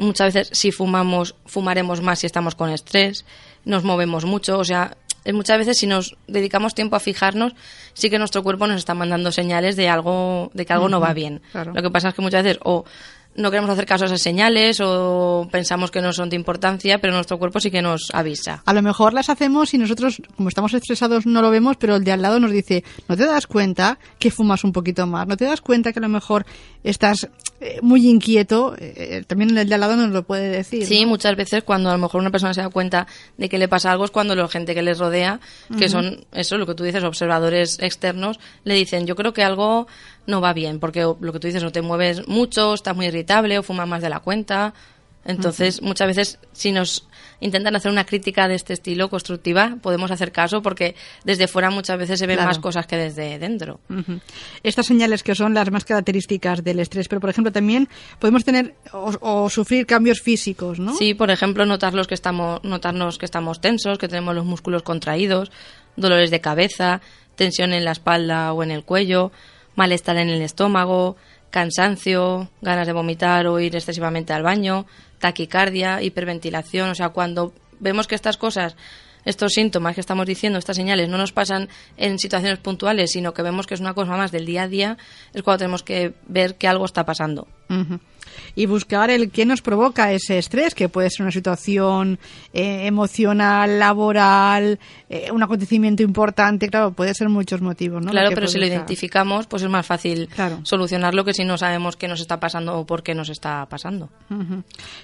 Muchas 0.00 0.34
veces 0.34 0.58
si 0.58 0.72
fumamos, 0.72 1.36
fumaremos 1.46 2.00
más 2.00 2.18
si 2.20 2.26
estamos 2.26 2.54
con 2.56 2.70
estrés, 2.70 3.24
nos 3.68 3.84
movemos 3.84 4.24
mucho, 4.24 4.58
o 4.58 4.64
sea, 4.64 4.96
muchas 5.32 5.58
veces 5.58 5.78
si 5.78 5.86
nos 5.86 6.16
dedicamos 6.26 6.74
tiempo 6.74 6.96
a 6.96 7.00
fijarnos, 7.00 7.52
sí 7.92 8.08
que 8.10 8.18
nuestro 8.18 8.42
cuerpo 8.42 8.66
nos 8.66 8.78
está 8.78 8.94
mandando 8.94 9.30
señales 9.30 9.76
de 9.76 9.88
algo, 9.88 10.50
de 10.54 10.64
que 10.64 10.72
algo 10.72 10.88
no 10.88 11.00
va 11.00 11.12
bien. 11.12 11.42
claro. 11.52 11.72
Lo 11.74 11.82
que 11.82 11.90
pasa 11.90 12.08
es 12.08 12.14
que 12.14 12.22
muchas 12.22 12.42
veces 12.42 12.58
o 12.64 12.84
no 13.36 13.50
queremos 13.50 13.70
hacer 13.70 13.86
caso 13.86 14.04
a 14.04 14.06
esas 14.06 14.22
señales 14.22 14.80
o 14.80 15.46
pensamos 15.52 15.90
que 15.90 16.00
no 16.00 16.12
son 16.12 16.28
de 16.28 16.34
importancia, 16.34 16.98
pero 16.98 17.12
nuestro 17.12 17.38
cuerpo 17.38 17.60
sí 17.60 17.70
que 17.70 17.82
nos 17.82 18.08
avisa. 18.12 18.62
A 18.64 18.72
lo 18.72 18.82
mejor 18.82 19.12
las 19.12 19.28
hacemos 19.28 19.72
y 19.74 19.78
nosotros, 19.78 20.20
como 20.36 20.48
estamos 20.48 20.74
estresados, 20.74 21.24
no 21.24 21.40
lo 21.40 21.50
vemos, 21.50 21.76
pero 21.76 21.96
el 21.96 22.04
de 22.04 22.12
al 22.12 22.22
lado 22.22 22.40
nos 22.40 22.50
dice, 22.50 22.82
¿no 23.06 23.16
te 23.16 23.26
das 23.26 23.46
cuenta 23.46 23.98
que 24.18 24.30
fumas 24.30 24.64
un 24.64 24.72
poquito 24.72 25.06
más? 25.06 25.28
¿No 25.28 25.36
te 25.36 25.44
das 25.44 25.60
cuenta 25.60 25.92
que 25.92 26.00
a 26.00 26.02
lo 26.02 26.08
mejor 26.08 26.46
estás 26.82 27.28
muy 27.82 28.08
inquieto? 28.08 28.74
Eh, 28.78 29.24
también 29.26 29.56
el 29.56 29.68
de 29.68 29.74
al 29.74 29.80
lado 29.80 29.96
nos 29.96 30.10
lo 30.10 30.22
puede 30.22 30.48
decir. 30.48 30.86
Sí, 30.86 31.02
¿no? 31.02 31.08
muchas 31.08 31.36
veces 31.36 31.64
cuando 31.64 31.90
a 31.90 31.92
lo 31.92 31.98
mejor 31.98 32.20
una 32.20 32.30
persona 32.30 32.54
se 32.54 32.62
da 32.62 32.68
cuenta 32.68 33.06
de 33.36 33.48
que 33.48 33.58
le 33.58 33.68
pasa 33.68 33.90
algo 33.90 34.04
es 34.04 34.10
cuando 34.10 34.34
la 34.34 34.48
gente 34.48 34.74
que 34.74 34.82
les 34.82 34.98
rodea, 34.98 35.40
que 35.78 35.88
son 35.88 36.24
eso, 36.32 36.56
lo 36.56 36.66
que 36.66 36.74
tú 36.74 36.84
dices, 36.84 37.02
observadores 37.02 37.78
externos, 37.80 38.38
le 38.64 38.74
dicen, 38.74 39.06
yo 39.06 39.16
creo 39.16 39.32
que 39.32 39.42
algo 39.42 39.88
no 40.26 40.40
va 40.40 40.52
bien, 40.52 40.78
porque 40.78 41.00
lo 41.00 41.32
que 41.32 41.40
tú 41.40 41.46
dices, 41.46 41.62
no 41.62 41.72
te 41.72 41.82
mueves 41.82 42.28
mucho, 42.28 42.74
estás 42.74 42.94
muy 42.94 43.06
irritable 43.06 43.58
o 43.58 43.62
fumas 43.62 43.88
más 43.88 44.02
de 44.02 44.10
la 44.10 44.20
cuenta. 44.20 44.74
Entonces, 45.24 45.82
muchas 45.82 46.06
veces, 46.08 46.38
si 46.52 46.72
nos 46.72 47.06
intentan 47.40 47.76
hacer 47.76 47.92
una 47.92 48.04
crítica 48.04 48.48
de 48.48 48.54
este 48.54 48.72
estilo 48.72 49.10
constructiva, 49.10 49.76
podemos 49.82 50.10
hacer 50.10 50.32
caso 50.32 50.62
porque 50.62 50.94
desde 51.24 51.48
fuera 51.48 51.70
muchas 51.70 51.98
veces 51.98 52.18
se 52.18 52.26
ven 52.26 52.36
Claro. 52.36 52.48
más 52.48 52.58
cosas 52.58 52.86
que 52.86 52.96
desde 52.96 53.38
dentro. 53.38 53.78
Estas 54.62 54.86
señales 54.86 55.22
que 55.22 55.34
son 55.34 55.52
las 55.54 55.70
más 55.70 55.84
características 55.84 56.64
del 56.64 56.80
estrés, 56.80 57.08
pero 57.08 57.20
por 57.20 57.28
ejemplo 57.30 57.52
también 57.52 57.88
podemos 58.18 58.44
tener 58.44 58.74
o, 58.92 59.12
o 59.20 59.50
sufrir 59.50 59.86
cambios 59.86 60.20
físicos, 60.22 60.78
¿no? 60.80 60.94
Sí, 60.94 61.12
por 61.14 61.30
ejemplo, 61.30 61.66
notar 61.66 61.92
los 61.94 62.06
que 62.08 62.14
estamos, 62.14 62.64
notarnos 62.64 63.18
que 63.18 63.26
estamos 63.26 63.60
tensos, 63.60 63.98
que 63.98 64.08
tenemos 64.08 64.34
los 64.34 64.46
músculos 64.46 64.82
contraídos, 64.82 65.52
dolores 65.96 66.30
de 66.30 66.40
cabeza, 66.40 67.00
tensión 67.36 67.72
en 67.72 67.84
la 67.84 67.92
espalda 67.92 68.52
o 68.52 68.62
en 68.62 68.70
el 68.70 68.82
cuello, 68.84 69.30
malestar 69.76 70.16
en 70.16 70.28
el 70.30 70.42
estómago, 70.42 71.16
cansancio, 71.50 72.48
ganas 72.60 72.86
de 72.86 72.92
vomitar 72.92 73.46
o 73.46 73.58
ir 73.60 73.74
excesivamente 73.74 74.32
al 74.32 74.42
baño, 74.42 74.86
taquicardia, 75.18 76.02
hiperventilación. 76.02 76.90
O 76.90 76.94
sea, 76.94 77.10
cuando 77.10 77.52
vemos 77.80 78.06
que 78.06 78.14
estas 78.14 78.36
cosas, 78.36 78.76
estos 79.24 79.52
síntomas 79.52 79.94
que 79.94 80.00
estamos 80.00 80.26
diciendo, 80.26 80.58
estas 80.58 80.76
señales, 80.76 81.08
no 81.08 81.18
nos 81.18 81.32
pasan 81.32 81.68
en 81.96 82.18
situaciones 82.18 82.58
puntuales, 82.58 83.12
sino 83.12 83.34
que 83.34 83.42
vemos 83.42 83.66
que 83.66 83.74
es 83.74 83.80
una 83.80 83.94
cosa 83.94 84.16
más 84.16 84.32
del 84.32 84.46
día 84.46 84.62
a 84.62 84.68
día, 84.68 84.96
es 85.32 85.42
cuando 85.42 85.58
tenemos 85.58 85.82
que 85.82 86.14
ver 86.26 86.56
que 86.56 86.68
algo 86.68 86.84
está 86.84 87.04
pasando. 87.04 87.46
Y 88.54 88.66
buscar 88.66 89.10
el 89.10 89.30
qué 89.30 89.44
nos 89.44 89.62
provoca 89.62 90.12
ese 90.12 90.38
estrés, 90.38 90.74
que 90.74 90.88
puede 90.88 91.10
ser 91.10 91.22
una 91.22 91.32
situación 91.32 92.18
eh, 92.52 92.86
emocional, 92.86 93.78
laboral, 93.78 94.78
eh, 95.08 95.30
un 95.32 95.42
acontecimiento 95.42 96.02
importante, 96.02 96.68
claro, 96.68 96.92
puede 96.92 97.14
ser 97.14 97.28
muchos 97.28 97.60
motivos, 97.60 98.04
¿no? 98.04 98.10
Claro, 98.10 98.30
pero 98.34 98.46
si 98.46 98.58
lo 98.58 98.66
identificamos, 98.66 99.46
pues 99.46 99.62
es 99.62 99.68
más 99.70 99.86
fácil 99.86 100.28
Claro. 100.28 100.60
solucionarlo 100.64 101.24
que 101.24 101.34
si 101.34 101.44
no 101.44 101.56
sabemos 101.58 101.96
qué 101.96 102.08
nos 102.08 102.20
está 102.20 102.40
pasando 102.40 102.78
o 102.78 102.86
por 102.86 103.02
qué 103.02 103.14
nos 103.14 103.28
está 103.28 103.66
pasando. 103.66 104.08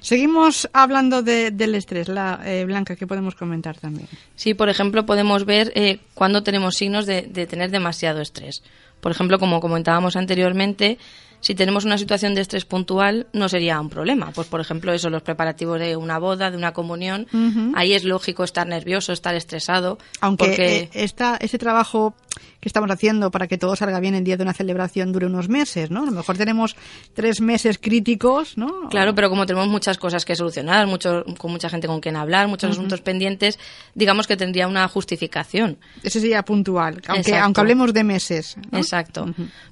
Seguimos 0.01 0.69
hablando 0.73 1.23
de- 1.23 1.51
del 1.51 1.75
estrés, 1.75 2.09
la 2.09 2.41
eh, 2.45 2.65
Blanca, 2.65 2.97
que 2.97 3.07
podemos 3.07 3.35
comentar 3.35 3.79
también. 3.79 4.09
Sí, 4.37 4.55
por 4.55 4.69
ejemplo, 4.69 5.07
podemos 5.07 5.45
ver 5.45 5.73
eh, 5.75 5.99
cuando 6.15 6.43
tenemos 6.43 6.75
signos 6.77 7.07
de, 7.07 7.23
de 7.23 7.47
tener 7.47 7.71
demasiado 7.71 8.21
estrés. 8.21 8.63
Por 9.01 9.13
ejemplo, 9.13 9.39
como 9.39 9.61
comentábamos 9.61 10.17
anteriormente, 10.17 10.99
si 11.45 11.55
tenemos 11.55 11.85
una 11.85 11.99
situación 11.99 12.35
de 12.35 12.41
estrés 12.41 12.65
puntual, 12.65 13.27
no 13.35 13.51
sería 13.51 13.79
un 13.79 13.91
problema. 13.91 14.31
Pues, 14.35 14.49
por 14.49 14.63
ejemplo, 14.63 14.95
eso, 14.95 15.11
los 15.11 15.21
preparativos 15.21 15.79
de 15.79 15.95
una 15.95 16.19
boda, 16.19 16.51
de 16.51 16.57
una 16.57 16.73
comunión, 16.73 17.27
ahí 17.75 17.93
es 17.93 18.05
lógico 18.05 18.45
estar 18.45 18.67
nervioso, 18.67 19.13
estar 19.13 19.35
estresado. 19.35 19.99
Aunque 20.23 20.47
porque... 20.47 20.89
esta, 20.95 21.37
ese 21.37 21.59
trabajo 21.59 22.15
que 22.61 22.69
estamos 22.69 22.91
haciendo 22.91 23.31
para 23.31 23.47
que 23.47 23.59
todo 23.59 23.77
salga 23.77 24.01
bien 24.01 24.15
el 24.15 24.25
día 24.25 24.37
de 24.37 24.43
una 24.43 24.53
celebración 24.55 25.13
dure 25.13 25.27
unos 25.27 25.49
meses, 25.49 25.91
¿no? 25.91 26.03
A 26.03 26.07
lo 26.07 26.13
mejor 26.13 26.37
tenemos 26.37 26.77
tres 27.15 27.41
meses 27.41 27.79
críticos, 27.79 28.57
¿no? 28.57 28.89
Claro, 28.91 29.15
pero 29.15 29.29
como 29.31 29.47
tenemos 29.47 29.69
muchas 29.69 29.99
cosas 29.99 30.25
que 30.25 30.35
solucionar, 30.35 30.87
mucho, 30.87 31.25
con 31.39 31.51
mucha 31.53 31.69
gente 31.69 31.87
con 31.87 32.01
quien 32.01 32.17
hablar, 32.17 32.49
muchos 32.49 32.71
asuntos 32.71 33.01
pendientes, 33.01 33.59
digamos 33.95 34.27
que 34.27 34.37
tendría 34.37 34.67
una 34.67 34.87
justificación. 34.89 35.79
Ese 36.03 36.21
sería 36.21 36.43
puntual, 36.43 37.03
aunque, 37.07 37.21
Exacto. 37.31 37.45
aunque 37.45 37.61
hablemos 37.61 37.93
de 37.93 38.05
meses. 38.05 38.57
¿no? 38.71 38.79
Exacto. 38.79 39.27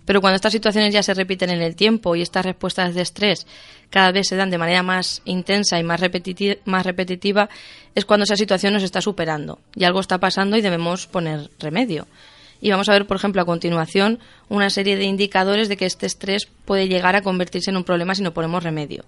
Pero 0.05 0.21
cuando 0.21 0.37
estas 0.37 0.53
situaciones 0.53 0.93
ya 0.93 1.03
se 1.03 1.15
repiten 1.15 1.51
en 1.51 1.63
el 1.63 1.75
tiempo 1.77 2.15
y 2.17 2.23
estas 2.23 2.45
respuestas 2.45 2.95
de 2.95 3.03
estrés 3.03 3.47
cada 3.91 4.11
vez 4.11 4.27
se 4.29 4.37
dan 4.37 4.49
de 4.51 4.57
manera 4.57 4.83
más 4.83 5.21
intensa 5.27 5.79
y 5.79 5.83
más, 5.85 6.01
repetiti- 6.01 6.59
más 6.65 6.85
repetitiva, 6.87 7.49
es 7.95 8.05
cuando 8.07 8.25
esa 8.25 8.37
situación 8.37 8.73
nos 8.73 8.83
está 8.83 9.03
superando 9.03 9.59
y 9.75 9.85
algo 9.85 10.01
está 10.01 10.19
pasando 10.19 10.57
y 10.57 10.63
debemos 10.63 11.07
poner 11.07 11.51
remedio. 11.59 12.07
Y 12.63 12.71
vamos 12.71 12.89
a 12.89 12.93
ver, 12.93 13.09
por 13.09 13.17
ejemplo, 13.17 13.43
a 13.43 13.45
continuación, 13.45 14.21
una 14.49 14.71
serie 14.71 14.97
de 14.97 15.03
indicadores 15.03 15.69
de 15.69 15.77
que 15.77 15.85
este 15.85 16.07
estrés 16.07 16.47
puede 16.65 16.87
llegar 16.87 17.17
a 17.17 17.23
convertirse 17.23 17.71
en 17.71 17.77
un 17.77 17.83
problema 17.83 18.15
si 18.15 18.23
no 18.23 18.33
ponemos 18.33 18.63
remedio. 18.63 19.05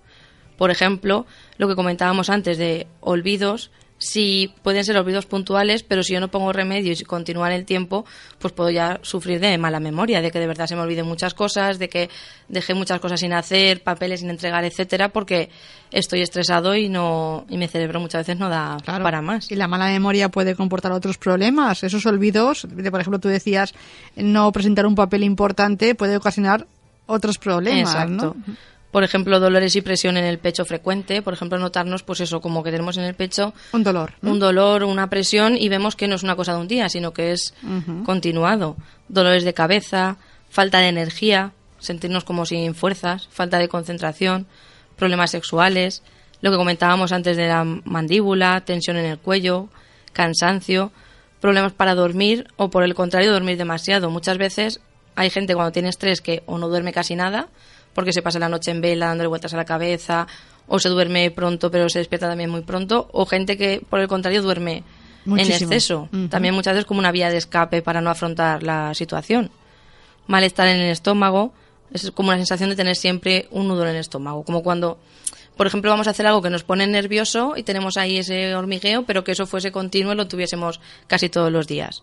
Por 0.59 0.73
ejemplo, 0.73 1.25
lo 1.57 1.69
que 1.69 1.77
comentábamos 1.77 2.31
antes 2.31 2.59
de 2.59 2.89
olvidos, 2.99 3.71
si 4.05 4.53
pueden 4.63 4.85
ser 4.85 4.99
olvidos 4.99 5.25
puntuales, 5.25 5.83
pero 5.83 6.03
si 6.03 6.13
yo 6.13 6.21
no 6.21 6.29
pongo 6.29 6.53
remedio 6.53 6.93
y 6.93 7.05
continúa 7.05 7.49
en 7.49 7.55
el 7.55 7.65
tiempo, 7.65 8.05
pues 8.39 8.53
puedo 8.53 8.71
ya 8.71 9.01
sufrir 9.03 9.41
de 9.41 9.57
mala 9.57 9.81
memoria, 9.81 10.21
de 10.21 10.31
que 10.31 10.39
de 10.39 10.47
verdad 10.47 10.67
se 10.67 10.77
me 10.77 10.83
olviden 10.83 11.07
muchas 11.07 11.33
cosas, 11.33 11.79
de 11.79 11.89
que 11.89 12.11
dejé 12.49 12.75
muchas 12.75 13.01
cosas 13.01 13.21
sin 13.21 13.33
hacer, 13.33 13.83
papeles 13.83 14.21
sin 14.21 14.29
entregar, 14.29 14.63
etcétera, 14.65 15.09
porque 15.09 15.49
estoy 15.91 16.21
estresado 16.21 16.77
y 16.77 16.91
no 16.91 17.47
y 17.49 17.57
mi 17.57 17.67
cerebro 17.67 17.99
muchas 17.99 18.27
veces 18.27 18.39
no 18.39 18.51
da 18.51 18.77
para 18.85 19.23
más. 19.23 19.51
Y 19.51 19.57
la 19.57 19.69
mala 19.69 19.87
memoria 19.87 20.29
puede 20.29 20.55
comportar 20.55 20.93
otros 20.93 21.17
problemas. 21.17 21.83
Esos 21.83 22.05
olvidos, 22.05 22.67
de, 22.71 22.91
por 22.91 23.01
ejemplo, 23.01 23.21
tú 23.21 23.29
decías 23.29 23.75
no 24.17 24.53
presentar 24.53 24.87
un 24.87 24.95
papel 24.95 25.25
importante 25.25 25.95
puede 25.95 26.17
ocasionar 26.19 26.67
otros 27.07 27.39
problemas, 27.39 27.95
Exacto 27.95 28.37
por 28.95 29.03
ejemplo, 29.03 29.41
dolores 29.41 29.75
y 29.75 29.83
presión 29.83 30.17
en 30.17 30.25
el 30.25 30.39
pecho 30.39 30.65
frecuente, 30.65 31.21
por 31.21 31.35
ejemplo, 31.35 31.59
notarnos, 31.59 32.05
pues 32.05 32.21
eso, 32.21 32.41
como 32.41 32.63
que 32.63 32.71
tenemos 32.71 32.97
en 32.97 33.03
el 33.03 33.15
pecho 33.15 33.53
un 33.73 33.83
dolor, 33.83 34.13
un 34.23 34.39
dolor, 34.39 34.85
una 34.85 35.11
presión 35.11 35.57
y 35.57 35.69
vemos 35.69 35.97
que 35.97 36.07
no 36.07 36.15
es 36.15 36.23
una 36.23 36.37
cosa 36.37 36.53
de 36.53 36.61
un 36.61 36.69
día, 36.69 36.89
sino 36.89 37.13
que 37.13 37.33
es 37.33 37.55
continuado. 38.07 38.77
Dolores 39.09 39.43
de 39.43 39.53
cabeza, 39.53 40.19
falta 40.49 40.79
de 40.79 40.91
energía, 40.91 41.51
sentirnos 41.81 42.23
como 42.23 42.47
sin 42.47 42.73
fuerzas, 42.77 43.27
falta 43.33 43.59
de 43.59 43.67
concentración, 43.67 44.47
problemas 44.95 45.33
sexuales, 45.33 46.05
lo 46.41 46.53
que 46.53 46.57
comentábamos 46.57 47.11
antes 47.11 47.37
de 47.37 47.49
la 47.49 47.65
mandíbula, 47.65 48.61
tensión 48.61 48.97
en 48.97 49.07
el 49.07 49.19
cuello, 49.19 49.71
cansancio, 50.13 50.93
problemas 51.41 51.73
para 51.73 51.97
dormir 51.97 52.47
o 52.55 52.71
por 52.71 52.85
el 52.85 52.95
contrario 52.95 53.33
dormir 53.33 53.57
demasiado. 53.59 54.09
Muchas 54.11 54.39
veces 54.39 54.79
hay 55.17 55.31
gente 55.31 55.57
cuando 55.57 55.73
tiene 55.73 55.89
estrés 55.89 56.21
que 56.21 56.45
o 56.47 56.59
no 56.59 56.69
duerme 56.69 56.93
casi 56.93 57.17
nada 57.17 57.49
porque 57.95 58.13
se 58.13 58.23
pasa 58.23 58.39
la 58.39 58.49
noche 58.49 58.71
en 58.71 58.81
vela 58.81 59.07
dándole 59.07 59.29
vueltas 59.29 59.55
a 59.55 59.57
la 59.57 59.65
cabeza, 59.65 60.27
o 60.67 60.79
se 60.79 60.89
duerme 60.89 61.31
pronto 61.31 61.71
pero 61.71 61.89
se 61.89 61.99
despierta 61.99 62.29
también 62.29 62.51
muy 62.51 62.63
pronto, 62.63 63.09
o 63.13 63.27
gente 63.27 63.57
que 63.57 63.83
por 63.89 64.01
el 64.01 64.09
contrario 64.09 64.43
duerme 64.43 64.83
en 65.27 65.41
exceso, 65.41 66.09
también 66.29 66.55
muchas 66.55 66.75
veces 66.75 66.87
como 66.87 67.01
una 67.01 67.13
vía 67.13 67.31
de 67.31 67.39
escape 67.39 67.83
para 67.83 68.01
no 68.01 68.11
afrontar 68.11 68.63
la 68.63 68.93
situación. 68.95 69.51
Malestar 70.27 70.69
en 70.69 70.81
el 70.81 70.91
estómago, 70.91 71.53
es 71.93 72.11
como 72.11 72.29
una 72.29 72.39
sensación 72.39 72.71
de 72.71 72.77
tener 72.77 72.97
siempre 72.97 73.47
un 73.51 73.69
nudo 73.69 73.85
en 73.85 73.91
el 73.91 73.97
estómago, 73.97 74.43
como 74.43 74.63
cuando, 74.63 74.99
por 75.57 75.67
ejemplo, 75.67 75.91
vamos 75.91 76.09
a 76.09 76.11
hacer 76.11 76.27
algo 76.27 76.43
que 76.43 76.51
nos 76.51 76.65
pone 76.65 76.87
nervioso 76.87 77.55
y 77.57 77.63
tenemos 77.63 77.97
ahí 77.97 78.19
ese 78.19 78.55
hormigueo, 78.55 79.05
pero 79.05 79.25
que 79.25 79.33
eso 79.33 79.47
fuese 79.47 79.73
continuo 79.73 80.13
y 80.13 80.17
lo 80.17 80.29
tuviésemos 80.29 80.81
casi 81.07 81.29
todos 81.29 81.51
los 81.51 81.67
días. 81.67 82.03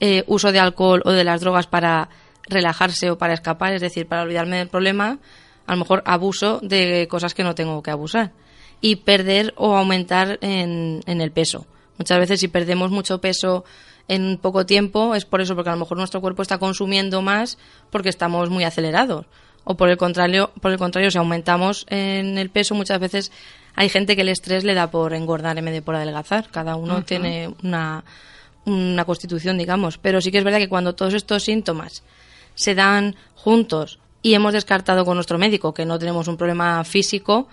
Eh, 0.00 0.24
uso 0.26 0.50
de 0.50 0.58
alcohol 0.58 1.02
o 1.04 1.12
de 1.12 1.24
las 1.24 1.40
drogas 1.40 1.66
para 1.66 2.08
relajarse 2.50 3.10
o 3.10 3.18
para 3.18 3.34
escapar, 3.34 3.72
es 3.72 3.80
decir, 3.80 4.06
para 4.06 4.22
olvidarme 4.22 4.58
del 4.58 4.68
problema, 4.68 5.18
a 5.66 5.72
lo 5.72 5.78
mejor 5.78 6.02
abuso 6.04 6.58
de 6.62 7.06
cosas 7.08 7.34
que 7.34 7.44
no 7.44 7.54
tengo 7.54 7.82
que 7.82 7.90
abusar. 7.90 8.32
Y 8.80 8.96
perder 8.96 9.54
o 9.56 9.76
aumentar 9.76 10.38
en, 10.40 11.02
el 11.06 11.30
peso. 11.32 11.66
Muchas 11.98 12.18
veces 12.18 12.40
si 12.40 12.48
perdemos 12.48 12.90
mucho 12.90 13.20
peso 13.20 13.64
en 14.08 14.38
poco 14.38 14.66
tiempo 14.66 15.14
es 15.14 15.24
por 15.24 15.40
eso, 15.40 15.54
porque 15.54 15.70
a 15.70 15.74
lo 15.74 15.80
mejor 15.80 15.98
nuestro 15.98 16.20
cuerpo 16.20 16.42
está 16.42 16.58
consumiendo 16.58 17.22
más 17.22 17.58
porque 17.90 18.08
estamos 18.08 18.50
muy 18.50 18.64
acelerados. 18.64 19.26
O 19.64 19.76
por 19.76 19.90
el 19.90 19.98
contrario, 19.98 20.50
por 20.60 20.72
el 20.72 20.78
contrario, 20.78 21.10
si 21.10 21.18
aumentamos 21.18 21.86
en 21.90 22.38
el 22.38 22.48
peso, 22.48 22.74
muchas 22.74 22.98
veces 22.98 23.30
hay 23.74 23.90
gente 23.90 24.16
que 24.16 24.22
el 24.22 24.30
estrés 24.30 24.64
le 24.64 24.74
da 24.74 24.90
por 24.90 25.12
engordar 25.12 25.58
en 25.58 25.66
vez 25.66 25.74
de 25.74 25.82
por 25.82 25.94
adelgazar. 25.94 26.48
Cada 26.50 26.74
uno 26.76 27.04
tiene 27.04 27.54
una, 27.62 28.02
una 28.64 29.04
constitución, 29.04 29.58
digamos. 29.58 29.98
Pero 29.98 30.20
sí 30.20 30.30
que 30.30 30.38
es 30.38 30.44
verdad 30.44 30.58
que 30.58 30.68
cuando 30.68 30.94
todos 30.94 31.14
estos 31.14 31.44
síntomas 31.44 32.02
se 32.60 32.74
dan 32.74 33.16
juntos 33.34 33.98
y 34.20 34.34
hemos 34.34 34.52
descartado 34.52 35.06
con 35.06 35.16
nuestro 35.16 35.38
médico 35.38 35.72
que 35.72 35.86
no 35.86 35.98
tenemos 35.98 36.28
un 36.28 36.36
problema 36.36 36.84
físico, 36.84 37.48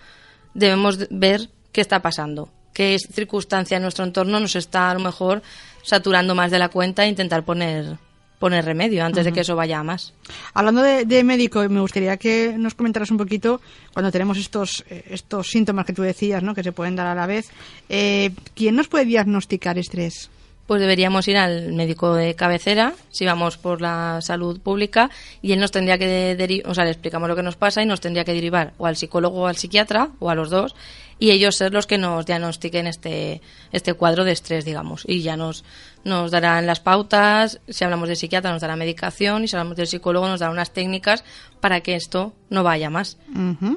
debemos 0.54 1.08
ver 1.10 1.50
qué 1.72 1.80
está 1.80 2.02
pasando, 2.02 2.50
qué 2.74 2.98
circunstancia 3.00 3.78
en 3.78 3.84
nuestro 3.84 4.04
entorno 4.04 4.38
nos 4.42 4.58
está 4.58 4.92
a 4.92 4.94
lo 4.96 5.00
mejor 5.00 5.42
saturando 5.82 6.36
más 6.36 6.52
de 6.52 6.60
la 6.60 6.68
cuenta 6.68 7.06
e 7.06 7.08
intentar 7.08 7.46
poner 7.46 7.98
poner 8.38 8.66
remedio 8.66 9.04
antes 9.04 9.24
de 9.24 9.32
que 9.32 9.40
eso 9.40 9.56
vaya 9.56 9.80
a 9.80 9.84
más. 9.84 10.14
Hablando 10.54 10.84
de, 10.84 11.24
médico, 11.24 11.68
me 11.70 11.80
gustaría 11.80 12.18
que 12.18 12.54
nos 12.56 12.76
comentaras 12.76 13.10
un 13.10 13.18
poquito 13.18 13.62
cuando 13.94 14.12
tenemos 14.12 14.38
estos 14.38 14.84
eh, 14.90 15.06
estos 15.10 15.48
síntomas 15.48 15.86
que 15.86 15.94
tú 15.94 16.04
decías, 16.04 16.44
¿no? 16.44 16.54
que 16.54 16.64
se 16.64 16.74
pueden 16.74 16.98
dar 16.98 17.08
a 17.08 17.16
la 17.16 17.26
vez. 17.26 17.50
Eh, 17.88 18.32
¿Quién 18.54 18.76
nos 18.76 18.90
puede 18.90 19.06
diagnosticar 19.06 19.80
estrés? 19.80 20.30
Pues 20.68 20.82
deberíamos 20.82 21.28
ir 21.30 21.38
al 21.38 21.74
médico 21.74 22.14
de 22.14 22.36
cabecera, 22.36 22.94
si 23.10 23.26
vamos 23.26 23.58
por 23.58 23.82
la 23.82 24.20
salud 24.22 24.60
pública, 24.60 25.10
y 25.42 25.54
él 25.54 25.60
nos 25.60 25.72
tendría 25.72 25.98
que 25.98 26.64
o 26.66 26.74
sea, 26.76 26.84
le 26.84 26.92
explicamos 26.92 27.30
lo 27.30 27.36
que 27.36 27.44
nos 27.44 27.56
pasa 27.56 27.82
y 27.82 27.86
nos 27.86 28.02
tendría 28.02 28.26
que 28.26 28.34
derivar 28.34 28.74
o 28.78 28.86
al 28.86 28.98
psicólogo 28.98 29.42
o 29.42 29.48
al 29.48 29.56
psiquiatra, 29.56 30.10
o 30.20 30.30
a 30.30 30.36
los 30.36 30.50
dos, 30.50 30.76
y 31.20 31.32
ellos 31.32 31.56
ser 31.56 31.74
los 31.74 31.88
que 31.88 31.98
nos 31.98 32.26
diagnostiquen 32.26 32.86
este, 32.86 33.42
este 33.72 33.94
cuadro 33.94 34.26
de 34.26 34.34
estrés, 34.34 34.66
digamos, 34.66 35.04
y 35.08 35.22
ya 35.22 35.38
nos, 35.38 35.64
nos 36.08 36.32
darán 36.32 36.66
las 36.66 36.80
pautas, 36.80 37.60
si 37.68 37.84
hablamos 37.84 38.08
de 38.08 38.16
psiquiatra 38.16 38.52
nos 38.52 38.62
dará 38.62 38.76
medicación 38.76 39.44
y 39.44 39.48
si 39.48 39.56
hablamos 39.56 39.76
del 39.76 39.88
psicólogo 39.88 40.28
nos 40.28 40.40
dará 40.40 40.52
unas 40.52 40.72
técnicas 40.72 41.24
para 41.60 41.82
que 41.82 41.96
esto 41.96 42.34
no 42.50 42.64
vaya 42.64 42.90
más. 42.90 43.18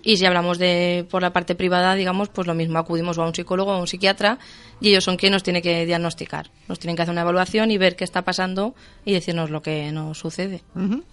Y 0.03 0.17
si 0.17 0.25
hablamos 0.25 0.59
de 0.59 1.07
por 1.11 1.23
la 1.23 1.33
parte 1.33 1.55
privada, 1.55 1.95
digamos, 1.95 2.29
pues 2.29 2.47
lo 2.47 2.55
mismo, 2.55 2.79
acudimos 2.79 3.19
a 3.19 3.23
un 3.23 3.35
psicólogo 3.35 3.73
o 3.73 3.75
a 3.75 3.79
un 3.79 3.89
psiquiatra 3.89 4.39
y 4.81 4.91
ellos 4.91 5.05
son 5.05 5.17
quienes 5.17 5.37
nos 5.37 5.43
tienen 5.43 5.63
que 5.63 5.85
diagnosticar. 5.85 6.51
Nos 6.69 6.79
tienen 6.79 6.97
que 6.97 7.03
hacer 7.03 7.13
una 7.13 7.23
evaluación 7.23 7.71
y 7.71 7.79
ver 7.79 7.97
qué 7.97 8.05
está 8.05 8.23
pasando 8.23 8.75
y 9.05 9.13
decirnos 9.13 9.51
lo 9.51 9.61
que 9.61 9.91
nos 9.91 10.19
sucede. 10.19 10.63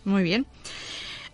Muy 0.06 0.24
bien. 0.24 0.46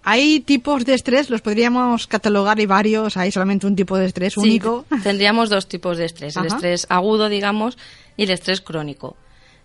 Hay 0.06 0.42
tipos 0.42 0.86
de 0.86 0.96
estrés, 0.96 1.30
los 1.30 1.42
podríamos 1.42 2.08
catalogar 2.08 2.60
y 2.60 2.66
varios, 2.66 3.16
hay 3.16 3.32
solamente 3.32 3.68
un 3.68 3.75
tipo 3.75 3.98
de 3.98 4.06
estrés 4.06 4.36
único. 4.38 4.86
Tendríamos 5.02 5.50
dos 5.50 5.68
tipos 5.68 5.98
de 5.98 6.06
estrés, 6.06 6.36
el 6.36 6.48
estrés 6.48 6.86
agudo, 6.90 7.30
digamos, 7.30 7.78
y 8.18 8.24
el 8.24 8.32
estrés 8.32 8.60
crónico. 8.60 9.16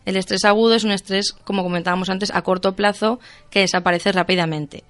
El 0.08 0.16
estrés 0.16 0.46
agudo 0.46 0.74
es 0.74 0.84
un 0.84 0.90
estrés, 0.90 1.32
como 1.44 1.62
comentábamos 1.62 2.08
antes, 2.08 2.30
a 2.34 2.40
corto 2.40 2.74
plazo 2.74 3.20
que 3.50 3.60
desaparece 3.60 4.10
rápidamente, 4.10 4.84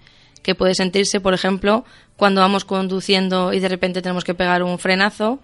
que 0.45 0.55
puede 0.55 0.77
sentirse, 0.77 1.19
por 1.19 1.35
ejemplo, 1.35 1.85
cuando 2.17 2.41
vamos 2.41 2.65
conduciendo 2.65 3.53
y 3.53 3.59
de 3.59 3.69
repente 3.69 4.01
tenemos 4.01 4.23
que 4.23 4.35
pegar 4.35 4.63
un 4.63 4.79
frenazo, 4.79 5.41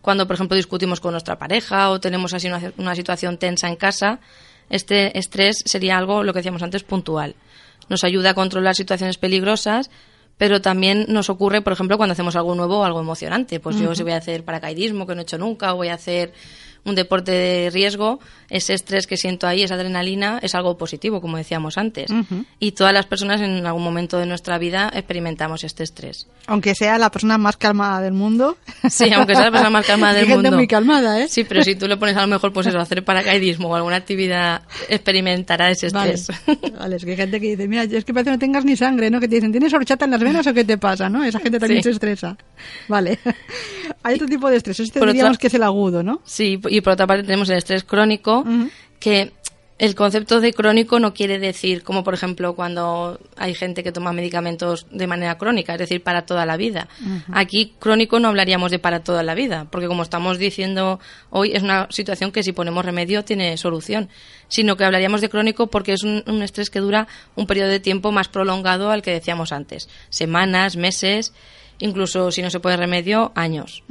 cuando, 0.00 0.28
por 0.28 0.34
ejemplo, 0.34 0.56
discutimos 0.56 1.00
con 1.00 1.10
nuestra 1.10 1.40
pareja 1.40 1.90
o 1.90 1.98
tenemos 1.98 2.34
así 2.34 2.46
una, 2.46 2.72
una 2.76 2.94
situación 2.94 3.36
tensa 3.36 3.66
en 3.66 3.74
casa. 3.74 4.20
Este 4.70 5.18
estrés 5.18 5.60
sería 5.64 5.98
algo, 5.98 6.22
lo 6.22 6.32
que 6.32 6.38
decíamos 6.38 6.62
antes, 6.62 6.84
puntual 6.84 7.34
nos 7.88 8.04
ayuda 8.04 8.30
a 8.30 8.34
controlar 8.34 8.74
situaciones 8.74 9.18
peligrosas, 9.18 9.90
pero 10.38 10.60
también 10.60 11.06
nos 11.08 11.30
ocurre, 11.30 11.62
por 11.62 11.72
ejemplo, 11.72 11.96
cuando 11.96 12.12
hacemos 12.12 12.36
algo 12.36 12.54
nuevo 12.54 12.78
o 12.78 12.84
algo 12.84 13.00
emocionante. 13.00 13.58
Pues 13.58 13.76
yo 13.76 13.94
si 13.94 14.02
voy 14.02 14.12
a 14.12 14.18
hacer 14.18 14.44
paracaidismo, 14.44 15.06
que 15.06 15.14
no 15.14 15.20
he 15.20 15.22
hecho 15.22 15.38
nunca, 15.38 15.72
o 15.72 15.76
voy 15.76 15.88
a 15.88 15.94
hacer 15.94 16.32
un 16.86 16.94
deporte 16.94 17.32
de 17.32 17.70
riesgo, 17.70 18.20
ese 18.48 18.74
estrés 18.74 19.06
que 19.06 19.16
siento 19.16 19.46
ahí, 19.46 19.62
esa 19.62 19.74
adrenalina, 19.74 20.38
es 20.40 20.54
algo 20.54 20.78
positivo, 20.78 21.20
como 21.20 21.36
decíamos 21.36 21.76
antes. 21.78 22.10
Y 22.60 22.72
todas 22.72 22.92
las 22.92 23.06
personas 23.06 23.40
en 23.40 23.66
algún 23.66 23.82
momento 23.82 24.18
de 24.18 24.26
nuestra 24.26 24.56
vida 24.58 24.90
experimentamos 24.94 25.64
este 25.64 25.82
estrés. 25.82 26.28
Aunque 26.46 26.74
sea 26.74 26.96
la 26.96 27.10
persona 27.10 27.38
más 27.38 27.56
calmada 27.56 28.00
del 28.00 28.14
mundo. 28.14 28.56
Sí, 28.88 29.12
aunque 29.12 29.34
sea 29.34 29.46
la 29.46 29.50
persona 29.50 29.70
más 29.70 29.84
calmada 29.84 30.14
del 30.14 30.28
mundo. 30.28 30.52
muy 30.52 30.68
calmada, 30.68 31.20
¿eh? 31.20 31.28
Sí, 31.28 31.44
pero 31.44 31.62
si 31.62 31.74
tú 31.74 31.88
le 31.88 31.96
pones 31.96 32.16
a 32.16 32.20
lo 32.20 32.28
mejor, 32.28 32.52
pues 32.52 32.68
eso, 32.68 32.78
hacer 32.78 33.04
paracaidismo 33.04 33.68
o 33.68 33.74
alguna 33.74 33.96
actividad, 33.96 34.62
experimentará 34.88 35.70
ese 35.70 35.88
estrés. 35.88 36.28
Vale, 36.78 36.96
es 36.96 37.04
que 37.04 37.10
hay 37.10 37.16
gente 37.16 37.40
que 37.40 37.48
dice, 37.48 37.66
mira, 37.66 37.82
es 37.82 38.04
que 38.04 38.14
parece 38.14 38.30
que 38.30 38.36
no 38.36 38.38
tengas 38.38 38.64
ni 38.64 38.76
sangre, 38.76 39.10
¿no? 39.10 39.18
Que 39.18 39.26
te 39.26 39.34
dicen, 39.34 39.50
¿tienes 39.50 39.74
horchata 39.74 40.04
en 40.04 40.12
las 40.12 40.20
venas 40.20 40.46
o 40.46 40.54
qué 40.54 40.64
te 40.64 40.78
pasa, 40.78 41.08
no? 41.08 41.24
Esa 41.24 41.40
gente 41.40 41.58
también 41.58 41.82
se 41.82 41.90
estresa. 41.90 42.36
Vale. 42.86 43.18
hay 44.02 44.14
otro 44.14 44.28
tipo 44.28 44.48
de 44.48 44.56
estrés, 44.56 44.80
este 44.80 45.00
diríamos 45.04 45.38
que 45.38 45.48
es 45.48 45.54
el 45.54 45.62
agudo, 45.62 46.02
¿no? 46.02 46.20
Sí, 46.24 46.60
y 46.68 46.75
por 46.80 46.92
otra 46.94 47.06
parte 47.06 47.22
tenemos 47.22 47.48
el 47.50 47.58
estrés 47.58 47.84
crónico, 47.84 48.44
que 48.98 49.32
el 49.78 49.94
concepto 49.94 50.40
de 50.40 50.54
crónico 50.54 50.98
no 51.00 51.12
quiere 51.12 51.38
decir, 51.38 51.82
como 51.82 52.02
por 52.02 52.14
ejemplo 52.14 52.54
cuando 52.54 53.20
hay 53.36 53.54
gente 53.54 53.82
que 53.82 53.92
toma 53.92 54.12
medicamentos 54.12 54.86
de 54.90 55.06
manera 55.06 55.36
crónica, 55.36 55.74
es 55.74 55.78
decir, 55.78 56.02
para 56.02 56.24
toda 56.24 56.46
la 56.46 56.56
vida. 56.56 56.88
Aquí 57.30 57.74
crónico 57.78 58.18
no 58.18 58.28
hablaríamos 58.28 58.70
de 58.70 58.78
para 58.78 59.00
toda 59.00 59.22
la 59.22 59.34
vida, 59.34 59.66
porque 59.70 59.86
como 59.86 60.02
estamos 60.02 60.38
diciendo 60.38 60.98
hoy, 61.28 61.52
es 61.52 61.62
una 61.62 61.88
situación 61.90 62.32
que 62.32 62.42
si 62.42 62.52
ponemos 62.52 62.86
remedio 62.86 63.22
tiene 63.22 63.56
solución, 63.58 64.08
sino 64.48 64.76
que 64.76 64.84
hablaríamos 64.84 65.20
de 65.20 65.28
crónico 65.28 65.66
porque 65.66 65.92
es 65.92 66.04
un, 66.04 66.24
un 66.26 66.42
estrés 66.42 66.70
que 66.70 66.80
dura 66.80 67.06
un 67.34 67.46
periodo 67.46 67.68
de 67.68 67.80
tiempo 67.80 68.12
más 68.12 68.28
prolongado 68.28 68.90
al 68.90 69.02
que 69.02 69.10
decíamos 69.10 69.52
antes, 69.52 69.90
semanas, 70.08 70.76
meses 70.76 71.34
incluso 71.78 72.30
si 72.30 72.42
no 72.42 72.50
se 72.50 72.60
puede 72.60 72.76
remedio, 72.76 73.32
años. 73.34 73.82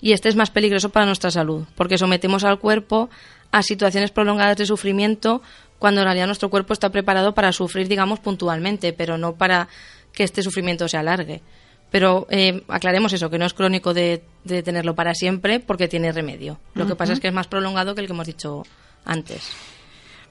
Y 0.00 0.12
este 0.12 0.28
es 0.28 0.36
más 0.36 0.50
peligroso 0.50 0.90
para 0.90 1.06
nuestra 1.06 1.30
salud, 1.30 1.64
porque 1.76 1.98
sometemos 1.98 2.44
al 2.44 2.58
cuerpo 2.58 3.10
a 3.50 3.62
situaciones 3.62 4.10
prolongadas 4.10 4.56
de 4.56 4.66
sufrimiento 4.66 5.42
cuando 5.78 6.00
en 6.00 6.06
realidad 6.06 6.26
nuestro 6.26 6.50
cuerpo 6.50 6.72
está 6.72 6.90
preparado 6.90 7.34
para 7.34 7.52
sufrir, 7.52 7.88
digamos, 7.88 8.18
puntualmente, 8.20 8.92
pero 8.92 9.16
no 9.16 9.36
para 9.36 9.68
que 10.12 10.24
este 10.24 10.42
sufrimiento 10.42 10.88
se 10.88 10.96
alargue. 10.96 11.42
Pero 11.90 12.26
eh, 12.30 12.64
aclaremos 12.68 13.12
eso, 13.12 13.30
que 13.30 13.38
no 13.38 13.46
es 13.46 13.54
crónico 13.54 13.94
de, 13.94 14.22
tenerlo 14.44 14.94
para 14.94 15.14
siempre 15.14 15.60
porque 15.60 15.88
tiene 15.88 16.12
remedio. 16.12 16.58
Lo 16.74 16.86
que 16.86 16.96
pasa 16.96 17.12
es 17.12 17.20
que 17.20 17.28
es 17.28 17.34
más 17.34 17.46
prolongado 17.46 17.94
que 17.94 18.02
el 18.02 18.06
que 18.06 18.12
hemos 18.12 18.26
dicho 18.26 18.64
antes. 19.04 19.50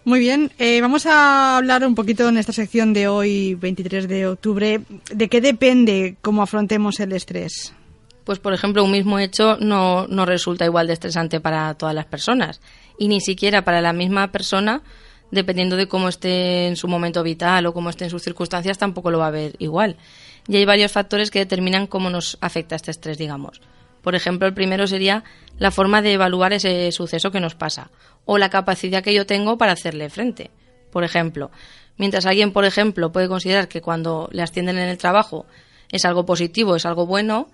Muy 0.08 0.22
bien, 0.22 0.54
eh, 0.58 0.80
vamos 0.80 1.06
a 1.06 1.58
hablar 1.58 1.86
un 1.86 1.94
poquito 1.94 2.30
en 2.30 2.38
esta 2.38 2.54
sección 2.54 2.94
de 2.94 3.10
hoy, 3.10 3.56
23 3.56 4.08
de 4.08 4.26
octubre, 4.28 4.80
de 5.12 5.28
qué 5.28 5.42
depende 5.42 6.16
cómo 6.22 6.42
afrontemos 6.42 7.02
el 7.02 7.12
estrés. 7.12 7.74
Pues, 8.24 8.40
por 8.40 8.54
ejemplo, 8.54 8.86
un 8.86 8.92
mismo 8.92 9.20
hecho 9.20 9.58
no, 9.60 10.08
no 10.08 10.26
resulta 10.26 10.64
igual 10.64 10.88
de 10.88 10.94
estresante 10.94 11.42
para 11.42 11.74
todas 11.74 11.94
las 11.94 12.06
personas 12.06 12.62
y 12.98 13.10
ni 13.10 13.20
siquiera 13.20 13.66
para 13.66 13.82
la 13.82 13.92
misma 13.92 14.32
persona, 14.32 14.82
dependiendo 15.30 15.76
de 15.76 15.90
cómo 15.90 16.08
esté 16.08 16.68
en 16.68 16.78
su 16.78 16.88
momento 16.88 17.22
vital 17.22 17.66
o 17.66 17.74
cómo 17.74 17.90
esté 17.90 18.06
en 18.06 18.10
sus 18.10 18.24
circunstancias, 18.24 18.78
tampoco 18.78 19.12
lo 19.12 19.20
va 19.20 19.28
a 19.28 19.32
ver 19.32 19.58
igual. 19.60 19.98
Y 20.48 20.56
hay 20.56 20.64
varios 20.64 20.94
factores 20.94 21.32
que 21.32 21.40
determinan 21.40 21.86
cómo 21.86 22.10
nos 22.10 22.38
afecta 22.40 22.78
este 22.78 22.92
estrés, 22.92 23.18
digamos. 23.18 23.60
Por 24.04 24.16
ejemplo, 24.16 24.48
el 24.48 24.54
primero 24.54 24.88
sería 24.88 25.26
la 25.60 25.70
forma 25.70 26.02
de 26.02 26.14
evaluar 26.14 26.54
ese 26.54 26.94
suceso 26.94 27.30
que 27.30 27.42
nos 27.42 27.56
pasa 27.56 27.90
o 28.28 28.38
la 28.38 28.50
capacidad 28.50 29.04
que 29.04 29.16
yo 29.16 29.26
tengo 29.26 29.58
para 29.58 29.72
hacerle 29.72 30.12
frente. 30.12 30.52
Por 30.92 31.04
ejemplo, 31.04 31.50
mientras 31.98 32.28
alguien, 32.28 32.54
por 32.54 32.66
ejemplo, 32.66 33.12
puede 33.12 33.28
considerar 33.28 33.68
que 33.68 33.82
cuando 33.82 34.30
le 34.32 34.44
ascienden 34.44 34.78
en 34.78 34.90
el 34.90 35.00
trabajo 35.00 35.48
es 35.92 36.06
algo 36.06 36.26
positivo, 36.26 36.76
es 36.76 36.86
algo 36.86 37.08
bueno, 37.08 37.48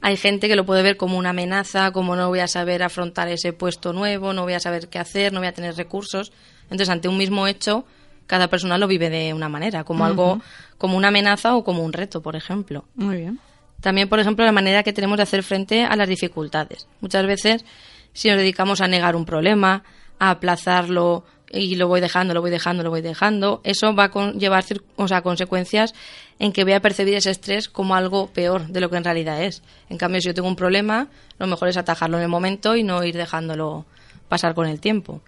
hay 0.00 0.16
gente 0.16 0.48
que 0.48 0.56
lo 0.56 0.64
puede 0.64 0.82
ver 0.82 0.96
como 0.96 1.18
una 1.18 1.30
amenaza, 1.30 1.90
como 1.90 2.16
no 2.16 2.28
voy 2.28 2.40
a 2.40 2.48
saber 2.48 2.82
afrontar 2.82 3.28
ese 3.28 3.52
puesto 3.52 3.92
nuevo, 3.92 4.32
no 4.32 4.44
voy 4.44 4.54
a 4.54 4.60
saber 4.60 4.88
qué 4.88 4.98
hacer, 4.98 5.32
no 5.32 5.40
voy 5.40 5.48
a 5.48 5.52
tener 5.52 5.74
recursos. 5.74 6.32
Entonces, 6.64 6.88
ante 6.88 7.08
un 7.08 7.18
mismo 7.18 7.46
hecho, 7.46 7.84
cada 8.26 8.48
persona 8.48 8.78
lo 8.78 8.86
vive 8.86 9.10
de 9.10 9.34
una 9.34 9.48
manera, 9.48 9.84
como 9.84 10.04
algo, 10.04 10.40
como 10.78 10.96
una 10.96 11.08
amenaza 11.08 11.54
o 11.54 11.64
como 11.64 11.84
un 11.84 11.92
reto, 11.92 12.22
por 12.22 12.36
ejemplo. 12.36 12.86
Muy 12.94 13.16
bien. 13.16 13.40
También, 13.80 14.08
por 14.08 14.20
ejemplo, 14.20 14.44
la 14.44 14.52
manera 14.52 14.82
que 14.82 14.92
tenemos 14.92 15.16
de 15.16 15.24
hacer 15.24 15.42
frente 15.42 15.84
a 15.84 15.96
las 15.96 16.08
dificultades. 16.08 16.86
Muchas 17.00 17.26
veces, 17.26 17.64
si 18.12 18.28
nos 18.28 18.38
dedicamos 18.38 18.80
a 18.80 18.88
negar 18.88 19.16
un 19.16 19.26
problema, 19.26 19.82
a 20.20 20.30
aplazarlo 20.30 21.24
y 21.50 21.74
lo 21.74 21.88
voy 21.88 22.00
dejando, 22.00 22.32
lo 22.32 22.40
voy 22.40 22.52
dejando, 22.52 22.84
lo 22.84 22.90
voy 22.90 23.00
dejando, 23.00 23.60
eso 23.64 23.92
va 23.92 24.04
a 24.04 24.32
llevar 24.32 24.64
o 24.94 25.08
sea, 25.08 25.22
consecuencias 25.22 25.94
en 26.38 26.52
que 26.52 26.62
voy 26.62 26.74
a 26.74 26.80
percibir 26.80 27.14
ese 27.14 27.30
estrés 27.30 27.68
como 27.68 27.96
algo 27.96 28.28
peor 28.28 28.68
de 28.68 28.80
lo 28.80 28.88
que 28.88 28.96
en 28.96 29.04
realidad 29.04 29.42
es. 29.42 29.62
En 29.88 29.98
cambio, 29.98 30.20
si 30.20 30.28
yo 30.28 30.34
tengo 30.34 30.46
un 30.46 30.54
problema, 30.54 31.08
lo 31.38 31.48
mejor 31.48 31.68
es 31.68 31.76
atajarlo 31.76 32.18
en 32.18 32.22
el 32.22 32.28
momento 32.28 32.76
y 32.76 32.84
no 32.84 33.02
ir 33.02 33.16
dejándolo 33.16 33.84
pasar 34.28 34.54
con 34.54 34.68
el 34.68 34.78
tiempo. 34.78 35.22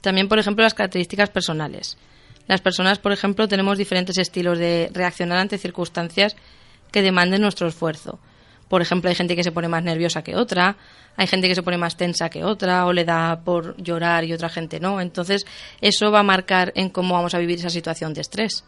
También, 0.00 0.28
por 0.28 0.38
ejemplo, 0.38 0.64
las 0.64 0.72
características 0.72 1.28
personales. 1.28 1.98
Las 2.46 2.62
personas, 2.62 2.98
por 2.98 3.12
ejemplo, 3.12 3.46
tenemos 3.46 3.76
diferentes 3.76 4.16
estilos 4.16 4.58
de 4.58 4.90
reaccionar 4.94 5.38
ante 5.38 5.58
circunstancias 5.58 6.34
que 6.90 7.02
demanden 7.02 7.42
nuestro 7.42 7.68
esfuerzo. 7.68 8.18
Por 8.70 8.82
ejemplo, 8.82 9.10
hay 9.10 9.16
gente 9.16 9.34
que 9.34 9.42
se 9.42 9.50
pone 9.50 9.66
más 9.66 9.82
nerviosa 9.82 10.22
que 10.22 10.36
otra, 10.36 10.76
hay 11.16 11.26
gente 11.26 11.48
que 11.48 11.56
se 11.56 11.62
pone 11.64 11.76
más 11.76 11.96
tensa 11.96 12.30
que 12.30 12.44
otra, 12.44 12.86
o 12.86 12.92
le 12.92 13.04
da 13.04 13.40
por 13.44 13.76
llorar 13.82 14.22
y 14.24 14.32
otra 14.32 14.48
gente 14.48 14.78
no. 14.78 15.00
Entonces, 15.00 15.44
eso 15.80 16.12
va 16.12 16.20
a 16.20 16.22
marcar 16.22 16.70
en 16.76 16.88
cómo 16.88 17.14
vamos 17.14 17.34
a 17.34 17.40
vivir 17.40 17.58
esa 17.58 17.68
situación 17.68 18.14
de 18.14 18.20
estrés. 18.20 18.62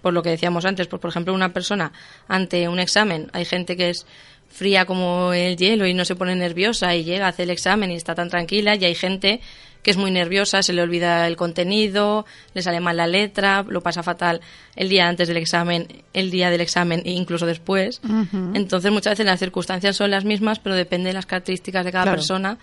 Por 0.00 0.14
lo 0.14 0.22
que 0.22 0.30
decíamos 0.30 0.64
antes, 0.64 0.86
pues, 0.86 1.02
por 1.02 1.10
ejemplo, 1.10 1.34
una 1.34 1.52
persona 1.52 1.92
ante 2.28 2.66
un 2.66 2.80
examen, 2.80 3.28
hay 3.34 3.44
gente 3.44 3.76
que 3.76 3.90
es 3.90 4.06
fría 4.48 4.86
como 4.86 5.34
el 5.34 5.58
hielo 5.58 5.86
y 5.86 5.92
no 5.92 6.06
se 6.06 6.16
pone 6.16 6.34
nerviosa 6.34 6.94
y 6.94 7.04
llega, 7.04 7.28
hace 7.28 7.42
el 7.42 7.50
examen 7.50 7.90
y 7.90 7.96
está 7.96 8.14
tan 8.14 8.30
tranquila, 8.30 8.74
y 8.74 8.86
hay 8.86 8.94
gente 8.94 9.42
que 9.82 9.90
es 9.90 9.96
muy 9.96 10.10
nerviosa, 10.10 10.62
se 10.62 10.72
le 10.72 10.82
olvida 10.82 11.26
el 11.26 11.36
contenido, 11.36 12.24
le 12.54 12.62
sale 12.62 12.80
mal 12.80 12.96
la 12.96 13.06
letra, 13.06 13.64
lo 13.68 13.80
pasa 13.80 14.02
fatal 14.02 14.40
el 14.76 14.88
día 14.88 15.08
antes 15.08 15.28
del 15.28 15.36
examen, 15.36 15.88
el 16.12 16.30
día 16.30 16.50
del 16.50 16.60
examen 16.60 17.02
e 17.04 17.10
incluso 17.10 17.46
después. 17.46 18.00
Entonces 18.54 18.92
muchas 18.92 19.12
veces 19.12 19.26
las 19.26 19.40
circunstancias 19.40 19.96
son 19.96 20.10
las 20.10 20.24
mismas, 20.24 20.58
pero 20.60 20.74
depende 20.74 21.08
de 21.08 21.14
las 21.14 21.26
características 21.26 21.84
de 21.84 21.92
cada 21.92 22.10
persona 22.10 22.58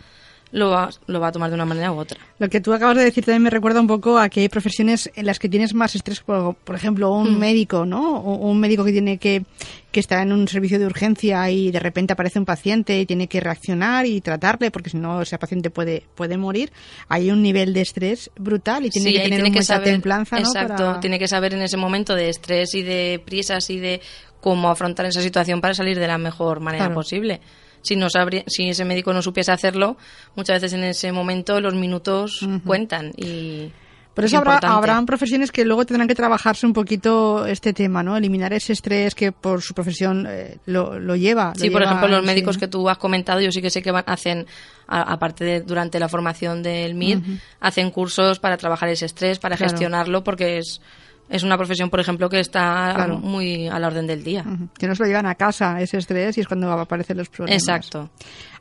lo 0.51 0.70
va, 0.72 0.89
lo 1.06 1.20
va 1.20 1.27
a 1.27 1.32
tomar 1.32 1.50
de 1.50 1.56
una 1.56 1.65
manera 1.65 1.91
u 1.91 1.98
otra. 2.00 2.18
Lo 2.39 2.50
que 2.50 2.60
tú 2.60 2.74
acabas 2.74 2.98
de 2.98 3.03
decir 3.03 3.24
también 3.24 3.44
me 3.44 3.50
recuerda 3.51 3.79
un 3.82 3.88
poco 3.88 4.18
a 4.18 4.29
que 4.29 4.39
hay 4.41 4.50
profesiones 4.50 5.12
en 5.15 5.25
las 5.27 5.38
que 5.38 5.48
tienes 5.48 5.74
más 5.75 5.94
estrés, 5.96 6.22
por, 6.22 6.56
por 6.56 6.75
ejemplo, 6.75 7.12
un 7.12 7.36
Mm. 7.36 7.39
médico, 7.39 7.86
¿no? 7.86 8.18
O 8.18 8.50
un 8.50 8.60
médico 8.60 8.84
que 8.84 8.91
tiene 8.91 9.18
que, 9.20 9.44
que 9.91 10.00
está 10.00 10.22
en 10.24 10.32
un 10.32 10.48
servicio 10.48 10.79
de 10.79 10.86
urgencia 10.88 11.50
y 11.51 11.70
de 11.72 11.79
repente 11.79 12.13
aparece 12.13 12.39
un 12.39 12.46
paciente 12.46 13.00
y 13.00 13.06
tiene 13.06 13.27
que 13.27 13.39
reaccionar 13.39 14.06
y 14.08 14.22
tratarle 14.22 14.72
porque 14.72 14.89
si 14.89 14.98
no 14.98 15.22
ese 15.22 15.38
paciente 15.38 15.70
puede, 15.70 16.03
puede 16.15 16.38
morir. 16.38 16.72
Hay 17.10 17.29
un 17.29 17.44
nivel 17.44 17.74
de 17.74 17.82
estrés 17.82 18.32
brutal 18.38 18.86
y 18.86 18.89
tiene 18.89 19.10
Sí, 19.10 19.13
que 19.15 19.22
tener 19.24 19.38
tiene 19.39 19.51
que 19.51 19.60
mucha 19.60 19.75
saber, 19.75 19.89
templanza, 19.89 20.39
¿no? 20.39 20.48
Exacto, 20.48 20.75
Para- 20.84 21.00
tiene 21.00 21.20
que 21.20 21.27
saber 21.27 21.53
en 21.53 21.62
ese 21.62 21.77
momento 21.77 22.15
de 22.15 22.29
estrés 22.29 22.74
y 22.74 22.82
de 22.82 23.22
prisas 23.24 23.70
y 23.70 23.79
de 23.79 24.01
cómo 24.41 24.70
afrontar 24.70 25.06
esa 25.06 25.22
situación 25.22 25.62
para 25.62 25.74
salir 25.75 26.00
de 26.00 26.07
la 26.07 26.18
mejor 26.18 26.59
manera 26.59 26.85
Claro. 26.85 26.96
posible. 26.96 27.40
Si, 27.81 27.96
no 27.96 28.09
sabría- 28.09 28.44
si 28.48 28.70
ese 28.70 28.85
médico 28.85 29.13
no 29.13 29.22
supiese 29.22 29.51
hacerlo, 29.51 29.98
muchas 30.35 30.61
veces 30.61 30.74
en 30.77 30.83
ese 30.83 31.11
momento 31.11 31.59
los 31.61 31.74
minutos 31.75 32.48
cuentan 32.65 33.11
y 33.18 33.72
Por 34.13 34.25
es 34.25 34.31
eso 34.33 34.39
habrá, 34.39 34.57
habrán 34.57 35.05
profesiones 35.05 35.50
que 35.51 35.63
luego 35.63 35.85
tendrán 35.85 36.07
que 36.07 36.15
trabajarse 36.15 36.65
un 36.65 36.74
poquito 36.74 37.46
este 37.46 37.72
tema, 37.72 38.03
¿no? 38.03 38.18
Eliminar 38.18 38.51
ese 38.51 38.74
estrés 38.74 39.15
que 39.15 39.31
por 39.31 39.61
su 39.61 39.74
profesión 39.74 40.25
eh, 40.29 40.57
lo, 40.65 41.00
lo 41.00 41.15
lleva. 41.15 41.53
lo 41.55 41.61
Sí, 41.61 41.70
por 41.70 41.79
lleva 41.81 41.92
ejemplo, 41.94 42.09
los 42.09 42.22
sí, 42.22 42.25
médicos 42.27 42.57
que 42.57 42.68
tú 42.68 42.89
has 42.89 42.98
comentado, 42.98 43.39
yo 43.39 43.51
sí 43.51 43.61
que 43.61 43.70
sé 43.70 43.81
que 43.81 43.92
van- 43.92 44.03
hacen, 44.07 44.46
a- 44.87 45.13
aparte 45.13 45.46
de 45.46 45.61
durante 45.61 46.00
la 46.00 46.09
formación 46.09 46.61
del 46.61 46.96
MIR, 46.96 47.22
hacen 47.61 47.92
cursos 47.92 48.39
para 48.39 48.57
trabajar 48.57 48.89
ese 48.89 49.05
estrés, 49.05 49.39
para 49.39 49.55
Claro. 49.55 49.72
gestionarlo, 49.72 50.22
porque 50.24 50.57
es, 50.57 50.81
es 51.29 51.44
una 51.44 51.57
profesión, 51.57 51.89
por 51.89 52.00
ejemplo, 52.00 52.27
que 52.29 52.39
está 52.39 52.92
Claro. 52.96 53.20
muy 53.20 53.68
a 53.68 53.77
la 53.79 53.87
orden 53.87 54.07
del 54.07 54.24
día. 54.24 54.44
Que 54.77 54.87
no 54.87 54.96
se 54.96 55.03
lo 55.03 55.07
llevan 55.07 55.27
a 55.27 55.35
casa 55.35 55.79
ese 55.79 55.98
estrés 55.98 56.37
y 56.37 56.42
es 56.42 56.48
cuando 56.48 56.72
aparecen 56.72 57.18
los 57.18 57.29
problemas. 57.29 57.61
Exacto. 57.61 58.09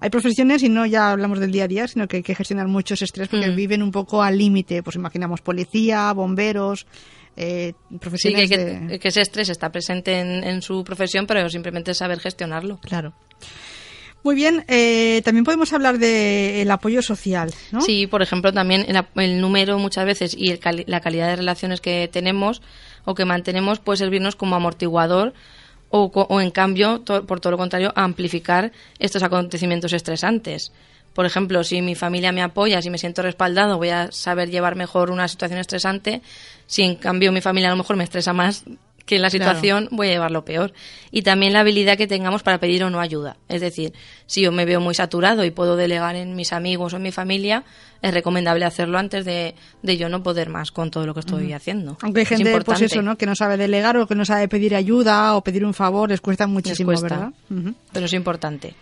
Hay 0.01 0.11
profesiones, 0.11 0.63
y 0.63 0.69
no 0.69 0.85
ya 0.87 1.11
hablamos 1.11 1.41
del 1.41 1.51
día 1.51 1.65
a 1.65 1.69
día, 1.69 1.89
sino 1.89 2.07
que 2.07 2.19
hay 2.19 2.23
que 2.23 2.35
gestionar 2.35 2.69
mucho 2.69 2.95
ese 2.95 3.07
estrés 3.07 3.29
porque 3.29 3.51
Mm. 3.51 3.57
viven 3.57 3.83
un 3.83 3.91
poco 3.91 4.23
al 4.23 4.37
límite. 4.37 4.83
Pues 4.83 4.97
imaginamos 4.97 5.41
policía, 5.41 6.13
bomberos, 6.13 6.87
eh, 7.37 7.73
Sí, 7.73 7.95
que, 7.95 7.99
profesiones 7.99 8.51
de... 8.51 8.87
que, 8.89 8.99
que 8.99 9.09
ese 9.09 9.21
estrés 9.23 9.49
está 9.49 9.71
presente 9.71 10.19
en, 10.21 10.45
en 10.45 10.61
su 10.61 10.83
profesión, 10.85 11.27
pero 11.27 11.49
simplemente 11.49 11.95
saber 11.95 12.21
gestionarlo. 12.21 12.79
Claro. 12.83 13.15
Muy 14.25 14.35
bien, 14.35 14.65
eh, 14.69 15.23
también 15.25 15.45
podemos 15.45 15.73
hablar 15.73 15.99
del 15.99 16.71
apoyo 16.71 17.03
social, 17.03 17.55
¿no? 17.71 17.81
Sí, 17.81 18.07
por 18.07 18.21
ejemplo, 18.21 18.53
también 18.53 18.85
el, 18.89 19.03
el 19.23 19.41
número 19.41 19.79
muchas 19.79 20.05
veces 20.05 20.35
y 20.37 20.51
el 20.51 20.59
cali- 20.59 20.85
la 20.87 21.01
calidad 21.01 21.29
de 21.29 21.37
relaciones 21.37 21.81
que 21.81 22.09
tenemos 22.13 22.61
o 23.05 23.15
que 23.15 23.25
mantenemos 23.25 23.79
puede 23.79 23.97
servirnos 23.99 24.37
como 24.37 24.57
amortiguador 24.57 25.33
o, 25.91 26.11
o 26.13 26.41
en 26.41 26.51
cambio, 26.51 27.03
por 27.05 27.41
todo 27.41 27.53
lo 27.53 27.57
contrario, 27.59 27.93
amplificar 27.97 28.73
estos 28.99 29.23
acontecimientos 29.23 29.93
estresantes. 29.95 30.73
Por 31.15 31.25
ejemplo, 31.25 31.65
si 31.65 31.81
mi 31.81 31.95
familia 31.95 32.31
me 32.33 32.43
apoya, 32.43 32.83
si 32.83 32.91
me 32.91 32.99
siento 32.99 33.23
respaldado, 33.23 33.79
voy 33.79 33.89
a 33.89 34.13
saber 34.13 34.51
llevar 34.51 34.77
mejor 34.77 35.11
una 35.11 35.27
situación 35.27 35.59
estresante. 35.59 36.21
Si 36.67 36.83
en 36.83 36.97
cambio 36.97 37.33
mi 37.33 37.41
familia 37.41 37.69
a 37.69 37.73
lo 37.73 37.79
mejor 37.79 37.97
me 37.97 38.05
estresa 38.05 38.33
más 38.35 38.65
que 39.09 39.19
la 39.19 39.31
Claro. 39.31 39.45
situación, 39.55 39.89
voy 39.91 40.09
a 40.09 40.11
llevarlo 40.11 40.45
peor. 40.45 40.73
Y 41.11 41.23
también 41.23 41.55
la 41.55 41.61
habilidad 41.61 41.97
que 41.97 42.07
tengamos 42.07 42.43
para 42.43 42.59
pedir 42.61 42.85
o 42.85 42.91
no 42.91 43.01
ayuda. 43.01 43.39
Es 43.49 43.63
decir, 43.63 43.95
si 44.27 44.43
yo 44.43 44.53
me 44.53 44.67
veo 44.67 44.81
muy 44.81 44.95
saturado 44.95 45.45
y 45.45 45.51
puedo 45.51 45.77
delegar 45.77 46.15
en 46.15 46.37
mis 46.37 46.53
amigos 46.53 46.93
o 46.93 46.97
en 46.97 47.03
mi 47.03 47.11
familia, 47.11 47.65
es 48.03 48.13
recomendable 48.13 48.67
hacerlo 48.67 48.99
antes 48.99 49.25
de, 49.25 49.55
de 49.83 49.97
yo 49.97 50.11
no 50.11 50.23
poder 50.23 50.51
más 50.51 50.71
con 50.71 50.91
todo 50.91 51.07
lo 51.07 51.15
que 51.15 51.21
estoy 51.21 51.53
haciendo. 51.55 51.97
Aunque 52.03 52.21
hay 52.21 52.23
Es 52.25 52.29
gente, 52.29 52.61
pues 52.61 52.83
eso, 52.83 53.01
¿no? 53.01 53.17
Que 53.17 53.25
no 53.27 53.35
sabe 53.35 53.57
delegar 53.57 53.97
o 53.97 54.07
que 54.07 54.15
no 54.15 54.27
sabe 54.27 54.47
pedir 54.47 54.77
ayuda 54.77 55.35
o 55.35 55.43
pedir 55.43 55.65
un 55.65 55.73
favor, 55.75 56.11
les 56.11 56.21
cuesta 56.21 56.47
muchísimo, 56.47 56.89
cuesta. 56.91 57.33
¿verdad? 57.49 57.73
Pero 57.93 58.05
es 58.07 58.13
importante. 58.13 58.75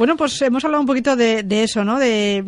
Bueno, 0.00 0.16
pues 0.16 0.40
hemos 0.40 0.64
hablado 0.64 0.80
un 0.80 0.86
poquito 0.86 1.14
de, 1.14 1.44
eso, 1.62 1.84
¿no? 1.84 1.98
De, 1.98 2.42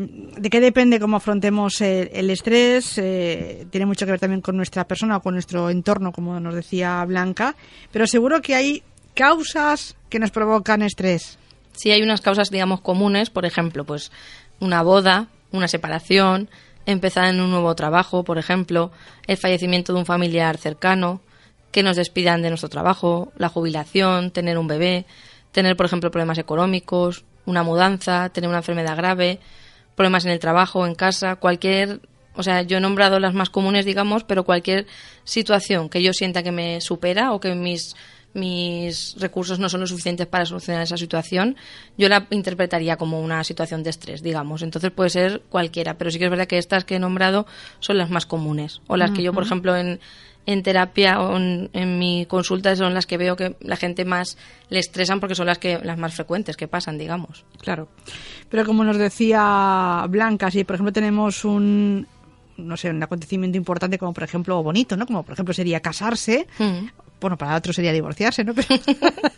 qué 0.51 0.59
depende 0.59 0.99
cómo 0.99 1.19
afrontemos 1.19 1.83
el, 1.83 2.09
el 2.15 2.31
estrés. 2.31 2.97
eh, 2.97 3.67
tiene 3.71 3.85
mucho 3.85 4.07
que 4.07 4.13
ver 4.13 4.21
también 4.21 4.41
con 4.41 4.57
nuestra 4.57 4.89
persona 4.89 5.19
o 5.19 5.21
con 5.21 5.35
nuestro 5.35 5.69
entorno, 5.69 6.13
como 6.13 6.41
nos 6.41 6.55
decía 6.55 7.05
Blanca. 7.05 7.55
Pero 7.91 8.07
seguro 8.07 8.41
que 8.41 8.55
hay 8.55 8.83
causas 9.13 9.97
que 10.09 10.19
nos 10.19 10.31
provocan 10.31 10.81
estrés. 10.81 11.39
Si 11.73 11.91
hay 11.91 12.01
unas 12.01 12.23
causas, 12.23 12.49
digamos, 12.49 12.81
comunes, 12.81 13.29
por 13.29 13.45
ejemplo, 13.45 13.85
pues 13.85 14.13
una 14.59 14.83
boda, 14.83 15.29
una 15.51 15.69
separación, 15.69 16.49
empezar 16.87 17.27
en 17.27 17.39
un 17.43 17.51
nuevo 17.51 17.75
trabajo, 17.75 18.25
por 18.25 18.39
ejemplo, 18.39 18.93
el 19.27 19.37
fallecimiento 19.37 19.93
de 19.93 19.99
un 19.99 20.07
familiar 20.07 20.57
cercano, 20.57 21.21
que 21.71 21.83
nos 21.83 21.97
despidan 21.97 22.41
de 22.41 22.49
nuestro 22.49 22.71
trabajo, 22.71 23.31
la 23.37 23.51
jubilación, 23.51 24.31
tener 24.31 24.57
un 24.57 24.69
bebé, 24.69 25.05
tener, 25.53 25.77
por 25.77 25.87
ejemplo, 25.87 26.11
problemas 26.11 26.39
económicos, 26.39 27.25
una 27.47 27.63
mudanza, 27.63 28.31
tener 28.31 28.49
una 28.49 28.59
enfermedad 28.59 28.97
grave, 28.97 29.39
problemas 29.95 30.25
en 30.25 30.33
el 30.33 30.39
trabajo, 30.39 30.87
en 30.87 30.95
casa, 30.95 31.37
cualquier, 31.37 32.01
o 32.35 32.43
sea, 32.43 32.63
yo 32.63 32.79
he 32.79 32.81
nombrado 32.81 33.21
las 33.21 33.35
más 33.35 33.51
comunes, 33.51 33.85
digamos, 33.85 34.25
pero 34.25 34.45
cualquier 34.45 34.87
situación 35.25 35.89
que 35.89 36.03
yo 36.03 36.13
sienta 36.13 36.43
que 36.43 36.53
me 36.53 36.81
supera 36.81 37.33
o 37.33 37.41
que 37.41 37.55
mis 37.55 37.95
mis 38.35 39.15
recursos 39.19 39.59
no 39.59 39.69
son 39.69 39.81
lo 39.81 39.87
suficientes 39.87 40.27
para 40.27 40.47
solucionar 40.47 40.83
esa 40.83 40.97
situación, 40.97 41.57
yo 41.99 42.09
la 42.09 42.27
interpretaría 42.31 42.97
como 42.97 43.21
una 43.21 43.45
situación 43.45 43.83
de 43.83 43.91
estrés, 43.91 44.23
digamos. 44.23 44.63
Entonces 44.63 44.91
puede 44.91 45.11
ser 45.11 45.43
cualquiera, 45.49 45.99
pero 45.99 46.11
sí 46.11 46.19
que 46.19 46.25
es 46.25 46.31
verdad 46.31 46.47
que 46.47 46.59
estas 46.59 46.85
que 46.85 46.97
he 46.97 46.99
nombrado 46.99 47.47
son 47.81 47.99
las 47.99 48.11
más 48.11 48.27
comunes. 48.27 48.81
O 48.87 48.97
las 48.97 49.11
que 49.11 49.23
yo, 49.23 49.33
por 49.33 49.45
ejemplo, 49.45 49.77
en, 49.77 50.01
en 50.47 50.63
terapia 50.63 51.21
o 51.21 51.37
en, 51.37 51.71
en 51.73 51.99
mi 51.99 52.27
consulta 52.27 52.75
son 52.77 52.95
las 52.95 53.07
que 53.07 53.17
veo 53.17 53.37
que 53.37 53.57
la 53.61 53.77
gente 53.77 54.05
más 54.05 54.37
le 54.71 54.79
estresan 54.79 55.21
porque 55.21 55.35
son 55.35 55.47
las 55.47 55.59
que 55.59 55.79
las 55.83 55.99
más 55.99 56.15
frecuentes 56.15 56.57
que 56.57 56.69
pasan, 56.69 56.99
digamos. 56.99 57.45
Claro. 57.61 57.89
Pero 58.49 58.65
como 58.65 58.85
nos 58.85 58.99
decía 58.99 60.05
Blanca, 60.09 60.51
si 60.51 60.65
por 60.65 60.75
ejemplo 60.75 60.93
tenemos 60.93 61.45
un, 61.45 62.07
no 62.57 62.77
sé, 62.77 62.91
un 62.91 63.03
acontecimiento 63.03 63.57
importante 63.57 63.99
como 63.99 64.13
por 64.13 64.25
ejemplo, 64.25 64.59
o 64.59 64.63
bonito, 64.63 64.97
¿no? 64.97 65.07
Como 65.07 65.23
por 65.23 65.35
ejemplo 65.35 65.55
sería 65.55 65.81
casarse. 65.81 66.47
Mm. 66.59 66.87
Bueno, 67.21 67.39
para 67.39 67.55
otro 67.55 67.73
sería 67.73 67.93
divorciarse, 67.93 68.43
¿no? 68.43 68.53
Pero 68.55 68.69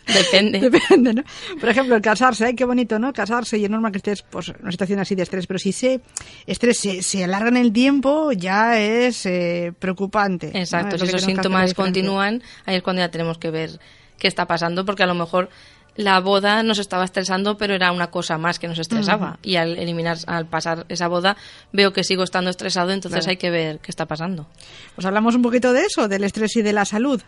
Depende. 0.07 0.59
Depende, 0.59 1.13
¿no? 1.13 1.23
Por 1.59 1.69
ejemplo, 1.69 1.95
el 1.95 2.01
casarse, 2.01 2.45
ay, 2.45 2.55
qué 2.55 2.65
bonito, 2.65 2.97
¿no? 2.97 3.13
Casarse 3.13 3.57
y 3.57 3.65
es 3.65 3.69
normal 3.69 3.91
que 3.91 3.97
estés 3.99 4.23
pues, 4.23 4.49
en 4.49 4.55
una 4.61 4.71
situación 4.71 4.99
así 4.99 5.13
de 5.13 5.23
estrés, 5.23 5.45
pero 5.45 5.59
si 5.59 5.69
ese 5.69 6.01
estrés 6.47 6.79
se, 6.79 7.03
se 7.03 7.23
alarga 7.23 7.49
en 7.49 7.57
el 7.57 7.71
tiempo, 7.71 8.31
ya 8.31 8.79
es 8.79 9.25
eh, 9.25 9.73
preocupante. 9.77 10.51
¿no? 10.51 10.59
Exacto, 10.59 10.95
Es 10.95 11.01
si 11.01 11.07
esos 11.07 11.21
síntomas 11.21 11.73
continúan, 11.73 12.41
ahí 12.65 12.77
es 12.77 12.81
cuando 12.81 13.01
ya 13.01 13.11
tenemos 13.11 13.37
que 13.37 13.51
ver 13.51 13.79
qué 14.17 14.27
está 14.27 14.45
pasando, 14.47 14.85
porque 14.85 15.03
a 15.03 15.07
lo 15.07 15.15
mejor 15.15 15.49
la 15.95 16.19
boda 16.19 16.61
nos 16.63 16.79
estaba 16.79 17.05
estresando, 17.05 17.57
pero 17.57 17.73
era 17.73 17.91
una 17.91 18.07
cosa 18.11 18.37
más 18.37 18.59
que 18.59 18.67
nos 18.67 18.79
estresaba. 18.79 19.39
Y 19.41 19.55
al 19.55 19.77
eliminar, 19.77 20.17
al 20.27 20.45
pasar 20.45 20.85
esa 20.89 21.07
boda, 21.07 21.37
veo 21.71 21.93
que 21.93 22.03
sigo 22.03 22.23
estando 22.23 22.49
estresado, 22.49 22.91
entonces 22.91 23.19
Claro. 23.21 23.29
hay 23.31 23.37
que 23.37 23.49
ver 23.49 23.79
qué 23.79 23.91
está 23.91 24.05
pasando. 24.05 24.47
Pues 24.95 25.05
hablamos 25.05 25.35
un 25.35 25.41
poquito 25.41 25.71
de 25.73 25.81
eso, 25.83 26.07
del 26.07 26.23
estrés 26.25 26.55
y 26.57 26.61
de 26.61 26.73
la 26.73 26.85
salud. 26.85 27.21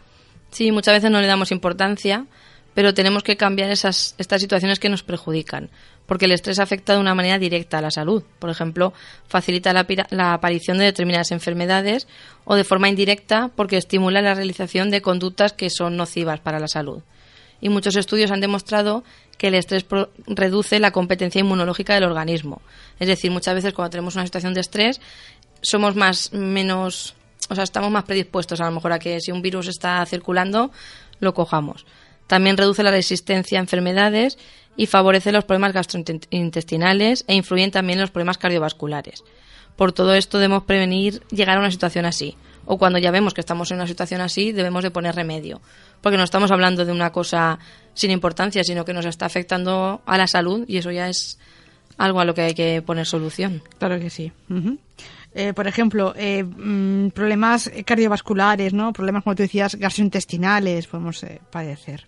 Sí, 0.51 0.71
muchas 0.71 0.95
veces 0.95 1.11
no 1.11 1.21
le 1.21 1.27
damos 1.27 1.51
importancia, 1.51 2.25
pero 2.73 2.93
tenemos 2.93 3.23
que 3.23 3.37
cambiar 3.37 3.71
esas, 3.71 4.15
estas 4.17 4.41
situaciones 4.41 4.79
que 4.79 4.89
nos 4.89 5.01
perjudican, 5.03 5.69
porque 6.05 6.25
el 6.25 6.31
estrés 6.31 6.59
afecta 6.59 6.93
de 6.93 6.99
una 6.99 7.15
manera 7.15 7.39
directa 7.39 7.79
a 7.79 7.81
la 7.81 7.89
salud. 7.89 8.23
Por 8.37 8.49
ejemplo, 8.49 8.93
facilita 9.27 9.73
la, 9.73 9.85
la 10.09 10.33
aparición 10.33 10.77
de 10.77 10.85
determinadas 10.85 11.31
enfermedades 11.31 12.07
o 12.45 12.55
de 12.55 12.63
forma 12.63 12.87
indirecta 12.89 13.49
porque 13.55 13.77
estimula 13.77 14.21
la 14.21 14.35
realización 14.35 14.89
de 14.91 15.01
conductas 15.01 15.53
que 15.53 15.69
son 15.69 15.97
nocivas 15.97 16.39
para 16.39 16.59
la 16.59 16.67
salud. 16.67 17.01
Y 17.61 17.69
muchos 17.69 17.95
estudios 17.95 18.31
han 18.31 18.39
demostrado 18.41 19.03
que 19.37 19.47
el 19.47 19.55
estrés 19.55 19.83
pro- 19.83 20.09
reduce 20.27 20.79
la 20.79 20.91
competencia 20.91 21.39
inmunológica 21.39 21.93
del 21.95 22.03
organismo. 22.03 22.61
Es 22.99 23.07
decir, 23.07 23.31
muchas 23.31 23.55
veces 23.55 23.73
cuando 23.73 23.91
tenemos 23.91 24.15
una 24.15 24.25
situación 24.25 24.53
de 24.53 24.61
estrés 24.61 25.01
somos 25.61 25.95
más 25.95 26.33
menos, 26.33 27.15
o 27.49 27.55
sea, 27.55 27.63
estamos 27.63 27.89
más 27.91 28.03
predispuestos 28.03 28.61
a 28.61 28.65
lo 28.65 28.71
mejor 28.71 28.93
a 28.93 28.99
que 28.99 29.19
si 29.21 29.31
un 29.31 29.41
virus 29.41 29.67
está 29.67 30.05
circulando 30.05 30.71
lo 31.19 31.33
cojamos. 31.33 31.85
También 32.27 32.57
reduce 32.57 32.83
la 32.83 32.91
resistencia 32.91 33.57
a 33.57 33.61
enfermedades 33.61 34.37
y 34.75 34.85
favorece 34.85 35.31
los 35.31 35.45
problemas 35.45 35.73
gastrointestinales 35.73 37.25
e 37.27 37.35
influyen 37.35 37.71
también 37.71 37.97
en 37.97 38.01
los 38.01 38.11
problemas 38.11 38.37
cardiovasculares. 38.37 39.23
Por 39.75 39.93
todo 39.93 40.13
esto 40.13 40.37
debemos 40.37 40.63
prevenir 40.63 41.21
llegar 41.29 41.57
a 41.57 41.59
una 41.59 41.71
situación 41.71 42.05
así. 42.05 42.35
O 42.65 42.77
cuando 42.77 42.99
ya 42.99 43.11
vemos 43.11 43.33
que 43.33 43.41
estamos 43.41 43.71
en 43.71 43.77
una 43.77 43.87
situación 43.87 44.19
así, 44.21 44.51
debemos 44.51 44.83
de 44.83 44.91
poner 44.91 45.15
remedio. 45.15 45.61
Porque 46.01 46.17
no 46.17 46.23
estamos 46.23 46.51
hablando 46.51 46.85
de 46.85 46.91
una 46.91 47.11
cosa 47.11 47.59
sin 47.93 48.11
importancia, 48.11 48.63
sino 48.63 48.85
que 48.85 48.93
nos 48.93 49.05
está 49.05 49.25
afectando 49.25 50.01
a 50.05 50.17
la 50.17 50.27
salud 50.27 50.65
y 50.67 50.77
eso 50.77 50.91
ya 50.91 51.09
es 51.09 51.39
algo 51.97 52.19
a 52.19 52.25
lo 52.25 52.33
que 52.33 52.41
hay 52.41 52.53
que 52.53 52.81
poner 52.81 53.05
solución. 53.05 53.63
Claro 53.79 53.99
que 53.99 54.09
sí. 54.09 54.31
Ujú. 54.49 54.77
Eh, 55.33 55.53
por 55.53 55.67
ejemplo, 55.67 56.13
eh, 56.15 56.43
mm, 56.43 57.09
problemas 57.09 57.71
cardiovasculares, 57.85 58.73
¿no? 58.73 58.93
Problemas, 58.93 59.23
como 59.23 59.35
tú 59.35 59.43
decías, 59.43 59.75
gastrointestinales 59.75 60.87
podemos 60.87 61.23
eh, 61.23 61.41
padecer. 61.51 62.05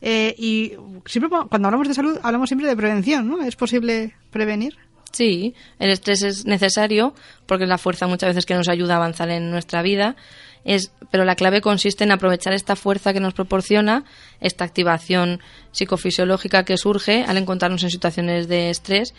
Eh, 0.00 0.34
y 0.38 0.72
siempre 1.06 1.30
cuando 1.30 1.68
hablamos 1.68 1.88
de 1.88 1.94
salud 1.94 2.18
hablamos 2.22 2.48
siempre 2.48 2.68
de 2.68 2.76
prevención, 2.76 3.28
¿no? 3.28 3.42
¿Es 3.42 3.56
posible 3.56 4.14
prevenir? 4.30 4.76
Sí, 5.12 5.54
el 5.78 5.90
estrés 5.90 6.22
es 6.22 6.44
necesario 6.44 7.14
porque 7.46 7.64
es 7.64 7.70
la 7.70 7.78
fuerza 7.78 8.06
muchas 8.06 8.28
veces 8.28 8.44
que 8.44 8.54
nos 8.54 8.68
ayuda 8.68 8.94
a 8.94 8.96
avanzar 8.98 9.30
en 9.30 9.50
nuestra 9.50 9.80
vida. 9.80 10.14
Es, 10.66 10.90
pero 11.12 11.24
la 11.24 11.36
clave 11.36 11.60
consiste 11.60 12.02
en 12.02 12.10
aprovechar 12.10 12.52
esta 12.52 12.74
fuerza 12.74 13.12
que 13.12 13.20
nos 13.20 13.34
proporciona, 13.34 14.04
esta 14.40 14.64
activación 14.64 15.40
psicofisiológica 15.70 16.64
que 16.64 16.76
surge 16.76 17.24
al 17.24 17.36
encontrarnos 17.36 17.84
en 17.84 17.90
situaciones 17.90 18.48
de 18.48 18.70
estrés 18.70 19.14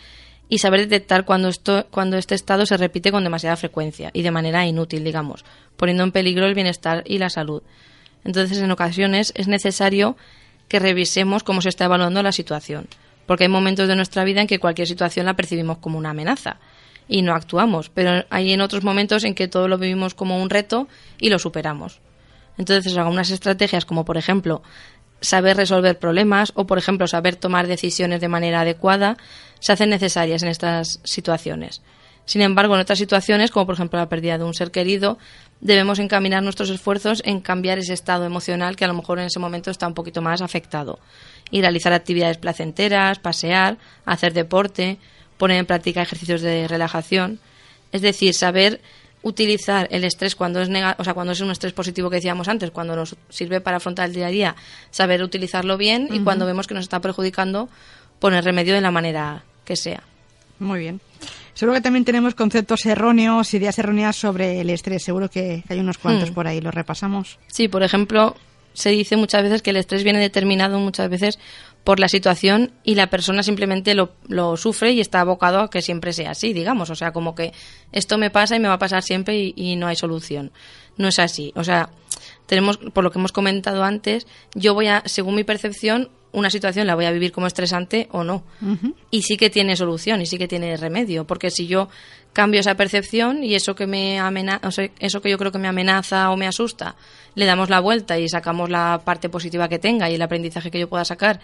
y 0.50 0.58
saber 0.58 0.80
detectar 0.80 1.24
cuando, 1.24 1.48
esto, 1.48 1.86
cuando 1.90 2.18
este 2.18 2.34
estado 2.34 2.66
se 2.66 2.76
repite 2.76 3.10
con 3.10 3.24
demasiada 3.24 3.56
frecuencia 3.56 4.10
y 4.12 4.22
de 4.22 4.30
manera 4.30 4.66
inútil, 4.66 5.04
digamos, 5.04 5.46
poniendo 5.78 6.04
en 6.04 6.12
peligro 6.12 6.44
el 6.44 6.54
bienestar 6.54 7.02
y 7.06 7.16
la 7.16 7.30
salud. 7.30 7.62
Entonces, 8.24 8.58
en 8.58 8.70
ocasiones 8.70 9.32
es 9.34 9.48
necesario 9.48 10.16
que 10.68 10.78
revisemos 10.78 11.44
cómo 11.44 11.62
se 11.62 11.70
está 11.70 11.86
evaluando 11.86 12.22
la 12.22 12.32
situación, 12.32 12.88
porque 13.24 13.44
hay 13.44 13.50
momentos 13.50 13.88
de 13.88 13.96
nuestra 13.96 14.24
vida 14.24 14.42
en 14.42 14.46
que 14.46 14.58
cualquier 14.58 14.86
situación 14.86 15.24
la 15.24 15.34
percibimos 15.34 15.78
como 15.78 15.96
una 15.96 16.10
amenaza 16.10 16.58
y 17.08 17.22
no 17.22 17.34
actuamos, 17.34 17.88
pero 17.88 18.24
hay 18.30 18.52
en 18.52 18.60
otros 18.60 18.84
momentos 18.84 19.24
en 19.24 19.34
que 19.34 19.48
todo 19.48 19.66
lo 19.66 19.78
vivimos 19.78 20.14
como 20.14 20.40
un 20.40 20.50
reto 20.50 20.88
y 21.18 21.30
lo 21.30 21.38
superamos. 21.38 22.00
Entonces, 22.58 22.96
algunas 22.96 23.30
estrategias 23.30 23.84
como, 23.84 24.04
por 24.04 24.16
ejemplo, 24.16 24.62
saber 25.20 25.56
resolver 25.56 25.98
problemas 25.98 26.52
o, 26.54 26.66
por 26.66 26.78
ejemplo, 26.78 27.06
saber 27.06 27.36
tomar 27.36 27.66
decisiones 27.66 28.20
de 28.20 28.28
manera 28.28 28.60
adecuada, 28.60 29.16
se 29.60 29.72
hacen 29.72 29.90
necesarias 29.90 30.42
en 30.42 30.48
estas 30.48 31.00
situaciones. 31.04 31.82
Sin 32.28 32.42
embargo, 32.42 32.74
en 32.74 32.82
otras 32.82 32.98
situaciones, 32.98 33.50
como 33.50 33.64
por 33.64 33.74
ejemplo 33.74 33.98
la 33.98 34.10
pérdida 34.10 34.36
de 34.36 34.44
un 34.44 34.52
ser 34.52 34.70
querido, 34.70 35.16
debemos 35.62 35.98
encaminar 35.98 36.42
nuestros 36.42 36.68
esfuerzos 36.68 37.22
en 37.24 37.40
cambiar 37.40 37.78
ese 37.78 37.94
estado 37.94 38.26
emocional 38.26 38.76
que 38.76 38.84
a 38.84 38.88
lo 38.88 38.92
mejor 38.92 39.18
en 39.18 39.24
ese 39.24 39.38
momento 39.38 39.70
está 39.70 39.86
un 39.86 39.94
poquito 39.94 40.20
más 40.20 40.42
afectado. 40.42 40.98
Y 41.50 41.62
realizar 41.62 41.94
actividades 41.94 42.36
placenteras, 42.36 43.18
pasear, 43.18 43.78
hacer 44.04 44.34
deporte, 44.34 44.98
poner 45.38 45.58
en 45.58 45.66
práctica 45.66 46.02
ejercicios 46.02 46.42
de 46.42 46.68
relajación. 46.68 47.40
Es 47.92 48.02
decir, 48.02 48.34
saber 48.34 48.80
utilizar 49.22 49.88
el 49.90 50.04
estrés 50.04 50.36
cuando 50.36 50.60
es 50.60 50.68
nega 50.68 50.94
o 50.98 51.04
sea, 51.04 51.14
cuando 51.14 51.32
es 51.32 51.40
un 51.40 51.50
estrés 51.50 51.72
positivo 51.72 52.10
que 52.10 52.16
decíamos 52.16 52.48
antes, 52.48 52.70
cuando 52.70 52.94
nos 52.94 53.16
sirve 53.30 53.60
para 53.60 53.78
afrontar 53.78 54.06
el 54.06 54.14
día 54.14 54.26
a 54.26 54.30
día, 54.30 54.56
saber 54.90 55.22
utilizarlo 55.22 55.76
bien 55.76 56.08
y 56.12 56.20
cuando 56.20 56.46
vemos 56.46 56.66
que 56.66 56.74
nos 56.74 56.84
está 56.84 57.00
perjudicando, 57.00 57.68
poner 58.20 58.44
remedio 58.44 58.74
de 58.74 58.80
la 58.80 58.90
manera 58.90 59.44
que 59.64 59.76
sea. 59.76 60.02
Muy 60.58 60.80
bien. 60.80 61.00
Seguro 61.54 61.74
que 61.74 61.80
también 61.80 62.04
tenemos 62.04 62.34
conceptos 62.34 62.86
erróneos, 62.86 63.52
ideas 63.54 63.78
erróneas 63.78 64.14
sobre 64.14 64.60
el 64.60 64.70
estrés. 64.70 65.02
Seguro 65.02 65.28
que 65.28 65.64
hay 65.68 65.80
unos 65.80 65.98
cuantos 65.98 66.30
Hmm. 66.30 66.34
por 66.34 66.46
ahí. 66.46 66.60
¿Los 66.60 66.72
repasamos? 66.74 67.38
Sí, 67.48 67.66
por 67.66 67.82
ejemplo, 67.82 68.36
se 68.74 68.90
dice 68.90 69.16
muchas 69.16 69.42
veces 69.42 69.62
que 69.62 69.70
el 69.70 69.76
estrés 69.76 70.04
viene 70.04 70.20
determinado 70.20 70.78
muchas 70.78 71.10
veces 71.10 71.40
por 71.88 72.00
la 72.00 72.08
situación 72.08 72.72
y 72.84 72.96
la 72.96 73.06
persona 73.06 73.42
simplemente 73.42 73.94
lo, 73.94 74.12
lo 74.26 74.58
sufre 74.58 74.92
y 74.92 75.00
está 75.00 75.22
abocado 75.22 75.60
a 75.60 75.70
que 75.70 75.80
siempre 75.80 76.12
sea 76.12 76.32
así, 76.32 76.52
digamos. 76.52 76.90
O 76.90 76.94
sea, 76.94 77.12
como 77.12 77.34
que 77.34 77.54
esto 77.92 78.18
me 78.18 78.28
pasa 78.28 78.56
y 78.56 78.60
me 78.60 78.68
va 78.68 78.74
a 78.74 78.78
pasar 78.78 79.02
siempre 79.02 79.38
y, 79.38 79.54
y 79.56 79.76
no 79.76 79.86
hay 79.86 79.96
solución. 79.96 80.52
No 80.98 81.08
es 81.08 81.18
así. 81.18 81.50
O 81.56 81.64
sea, 81.64 81.88
tenemos, 82.44 82.76
por 82.76 83.04
lo 83.04 83.10
que 83.10 83.18
hemos 83.18 83.32
comentado 83.32 83.84
antes, 83.84 84.26
yo 84.54 84.74
voy 84.74 84.88
a, 84.88 85.02
según 85.06 85.34
mi 85.34 85.44
percepción, 85.44 86.10
una 86.30 86.50
situación 86.50 86.86
la 86.86 86.94
voy 86.94 87.06
a 87.06 87.10
vivir 87.10 87.32
como 87.32 87.46
estresante 87.46 88.06
o 88.10 88.22
no. 88.22 88.44
Y 89.10 89.22
sí 89.22 89.38
que 89.38 89.48
tiene 89.48 89.74
solución 89.74 90.20
y 90.20 90.26
sí 90.26 90.36
que 90.36 90.46
tiene 90.46 90.76
remedio, 90.76 91.26
porque 91.26 91.50
si 91.50 91.68
yo 91.68 91.88
cambio 92.34 92.60
esa 92.60 92.74
percepción 92.74 93.42
y 93.42 93.54
eso 93.54 93.74
que 93.74 93.86
me 93.86 94.18
amena 94.18 94.60
o 94.62 94.70
sea, 94.70 94.90
eso 94.98 95.22
que 95.22 95.30
yo 95.30 95.38
creo 95.38 95.52
que 95.52 95.58
me 95.58 95.68
amenaza 95.68 96.30
o 96.30 96.36
me 96.36 96.46
asusta, 96.46 96.96
le 97.34 97.46
damos 97.46 97.70
la 97.70 97.80
vuelta 97.80 98.18
y 98.18 98.28
sacamos 98.28 98.68
la 98.68 99.00
parte 99.06 99.30
positiva 99.30 99.70
que 99.70 99.78
tenga 99.78 100.10
y 100.10 100.16
el 100.16 100.22
aprendizaje 100.22 100.70
que 100.70 100.80
yo 100.80 100.88
pueda 100.90 101.06
sacar 101.06 101.40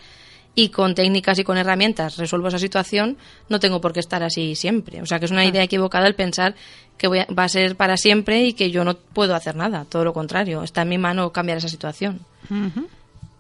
y 0.55 0.69
con 0.69 0.95
técnicas 0.95 1.39
y 1.39 1.45
con 1.45 1.57
herramientas 1.59 2.17
resuelvo 2.17 2.49
esa 2.49 2.59
situación, 2.59 3.17
no 3.49 3.59
tengo 3.61 3.81
por 3.81 3.93
qué 3.93 4.01
estar 4.01 4.23
así 4.23 4.55
siempre. 4.55 5.03
O 5.03 5.07
sea, 5.07 5.19
que 5.19 5.25
es 5.25 5.31
una 5.33 5.45
idea 5.45 5.63
equivocada 5.63 6.07
el 6.07 6.15
pensar 6.15 6.55
que 6.97 7.09
voy 7.09 7.19
a- 7.21 7.27
va 7.37 7.45
a 7.45 7.49
ser 7.49 7.75
para 7.77 7.97
siempre 7.97 8.45
y 8.45 8.53
que 8.53 8.71
yo 8.71 8.85
no 8.85 8.97
puedo 8.97 9.35
hacer 9.35 9.57
nada. 9.57 9.85
Todo 9.89 10.05
lo 10.05 10.13
contrario, 10.13 10.63
está 10.63 10.83
en 10.83 10.91
mi 10.91 10.99
mano 10.99 11.33
cambiar 11.33 11.59
esa 11.59 11.69
situación. 11.69 12.21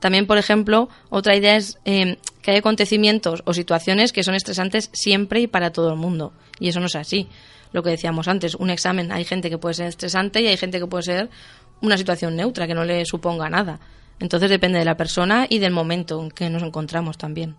También, 0.00 0.26
por 0.26 0.36
ejemplo, 0.38 0.88
otra 1.08 1.34
idea 1.36 1.56
es 1.56 1.78
eh, 1.84 2.18
que 2.42 2.50
hay 2.50 2.58
acontecimientos 2.58 3.42
o 3.46 3.54
situaciones 3.54 4.12
que 4.12 4.22
son 4.22 4.34
estresantes 4.34 4.90
siempre 4.92 5.40
y 5.40 5.46
para 5.46 5.70
todo 5.70 5.90
el 5.90 5.96
mundo. 5.96 6.32
Y 6.58 6.68
eso 6.68 6.80
no 6.80 6.86
es 6.86 6.96
así. 6.96 7.26
Lo 7.72 7.82
que 7.82 7.90
decíamos 7.90 8.28
antes, 8.28 8.54
un 8.54 8.70
examen, 8.70 9.12
hay 9.12 9.24
gente 9.24 9.48
que 9.50 9.56
puede 9.58 9.74
ser 9.74 9.86
estresante 9.86 10.42
y 10.42 10.46
hay 10.48 10.56
gente 10.56 10.78
que 10.78 10.86
puede 10.86 11.04
ser 11.04 11.30
una 11.80 11.96
situación 11.96 12.36
neutra, 12.36 12.66
que 12.66 12.74
no 12.74 12.84
le 12.84 13.04
suponga 13.06 13.48
nada. 13.48 13.78
Entonces 14.24 14.48
depende 14.48 14.78
de 14.78 14.86
la 14.86 14.96
persona 14.96 15.46
y 15.50 15.58
del 15.58 15.70
momento 15.70 16.18
en 16.22 16.30
que 16.30 16.48
nos 16.48 16.62
encontramos 16.62 17.18
también. 17.18 17.56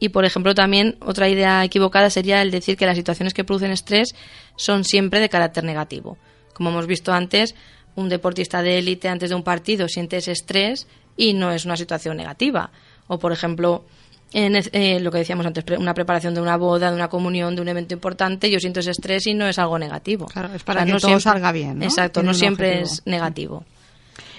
Y, 0.00 0.08
por 0.08 0.24
ejemplo, 0.24 0.52
también 0.52 0.96
otra 1.00 1.28
idea 1.28 1.62
equivocada 1.64 2.10
sería 2.10 2.42
el 2.42 2.50
decir 2.50 2.76
que 2.76 2.86
las 2.86 2.96
situaciones 2.96 3.34
que 3.34 3.44
producen 3.44 3.70
estrés 3.70 4.16
son 4.56 4.82
siempre 4.82 5.20
de 5.20 5.28
carácter 5.28 5.62
negativo. 5.62 6.18
Como 6.54 6.70
hemos 6.70 6.88
visto 6.88 7.12
antes, 7.12 7.54
un 7.94 8.08
deportista 8.08 8.62
de 8.62 8.78
élite 8.78 9.08
antes 9.08 9.30
de 9.30 9.36
un 9.36 9.44
partido 9.44 9.86
siente 9.86 10.16
ese 10.16 10.32
estrés 10.32 10.88
y 11.16 11.34
no 11.34 11.52
es 11.52 11.64
una 11.64 11.76
situación 11.76 12.16
negativa. 12.16 12.72
O, 13.06 13.20
por 13.20 13.30
ejemplo, 13.30 13.84
en 14.32 14.56
eh, 14.72 14.98
lo 14.98 15.12
que 15.12 15.18
decíamos 15.18 15.46
antes, 15.46 15.64
una 15.78 15.94
preparación 15.94 16.34
de 16.34 16.40
una 16.40 16.56
boda, 16.56 16.90
de 16.90 16.96
una 16.96 17.06
comunión, 17.08 17.54
de 17.54 17.62
un 17.62 17.68
evento 17.68 17.94
importante, 17.94 18.50
yo 18.50 18.58
siento 18.58 18.80
ese 18.80 18.90
estrés 18.90 19.24
y 19.28 19.34
no 19.34 19.46
es 19.46 19.60
algo 19.60 19.78
negativo. 19.78 20.26
Claro, 20.26 20.52
es 20.52 20.64
para 20.64 20.84
que 20.84 20.90
todo 20.90 20.98
siempre- 21.00 21.20
salga 21.22 21.52
bien, 21.52 21.78
¿no? 21.78 21.84
Exacto, 21.84 22.20
Tiene 22.22 22.32
no 22.32 22.34
siempre 22.34 22.68
objetivo. 22.82 22.92
es 22.94 23.02
negativo. 23.06 23.64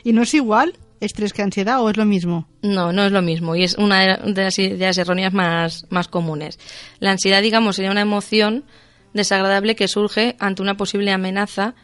¿Y 0.06 0.14
no 0.14 0.22
es 0.24 0.34
igual 0.34 0.76
estrés 1.00 1.34
que 1.34 1.42
ansiedad 1.42 1.82
o 1.82 1.90
es 1.90 1.98
lo 1.98 2.06
mismo? 2.06 2.48
No, 2.62 2.92
no 2.92 3.04
es 3.06 3.12
lo 3.12 3.22
mismo 3.22 3.56
y 3.56 3.64
es 3.64 3.76
una 3.76 4.18
de 4.18 4.44
las 4.44 4.60
ideas 4.60 4.98
erróneas 4.98 5.34
más, 5.34 5.86
más 5.90 6.08
comunes. 6.08 6.60
La 7.00 7.12
ansiedad, 7.12 7.42
digamos, 7.42 7.76
sería 7.76 7.92
una 7.92 8.02
emoción 8.02 8.66
desagradable 9.14 9.76
que 9.76 9.88
surge 9.88 10.36
ante 10.40 10.62
una 10.62 10.78
posible 10.78 11.12
amenaza 11.12 11.76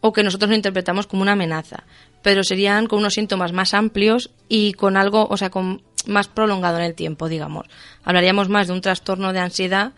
o 0.00 0.12
que 0.12 0.22
nosotros 0.22 0.50
lo 0.50 0.56
interpretamos 0.56 1.06
como 1.06 1.22
una 1.22 1.32
amenaza, 1.32 1.84
pero 2.22 2.44
serían 2.44 2.86
con 2.86 2.98
unos 2.98 3.14
síntomas 3.14 3.52
más 3.52 3.72
amplios 3.72 4.30
y 4.48 4.74
con 4.74 4.96
algo, 4.96 5.26
o 5.30 5.36
sea, 5.36 5.50
con 5.50 5.82
más 6.06 6.28
prolongado 6.28 6.78
en 6.78 6.84
el 6.84 6.94
tiempo, 6.94 7.28
digamos. 7.28 7.66
Hablaríamos 8.02 8.48
más 8.48 8.66
de 8.66 8.74
un 8.74 8.82
trastorno 8.82 9.32
de 9.32 9.40
ansiedad 9.40 9.92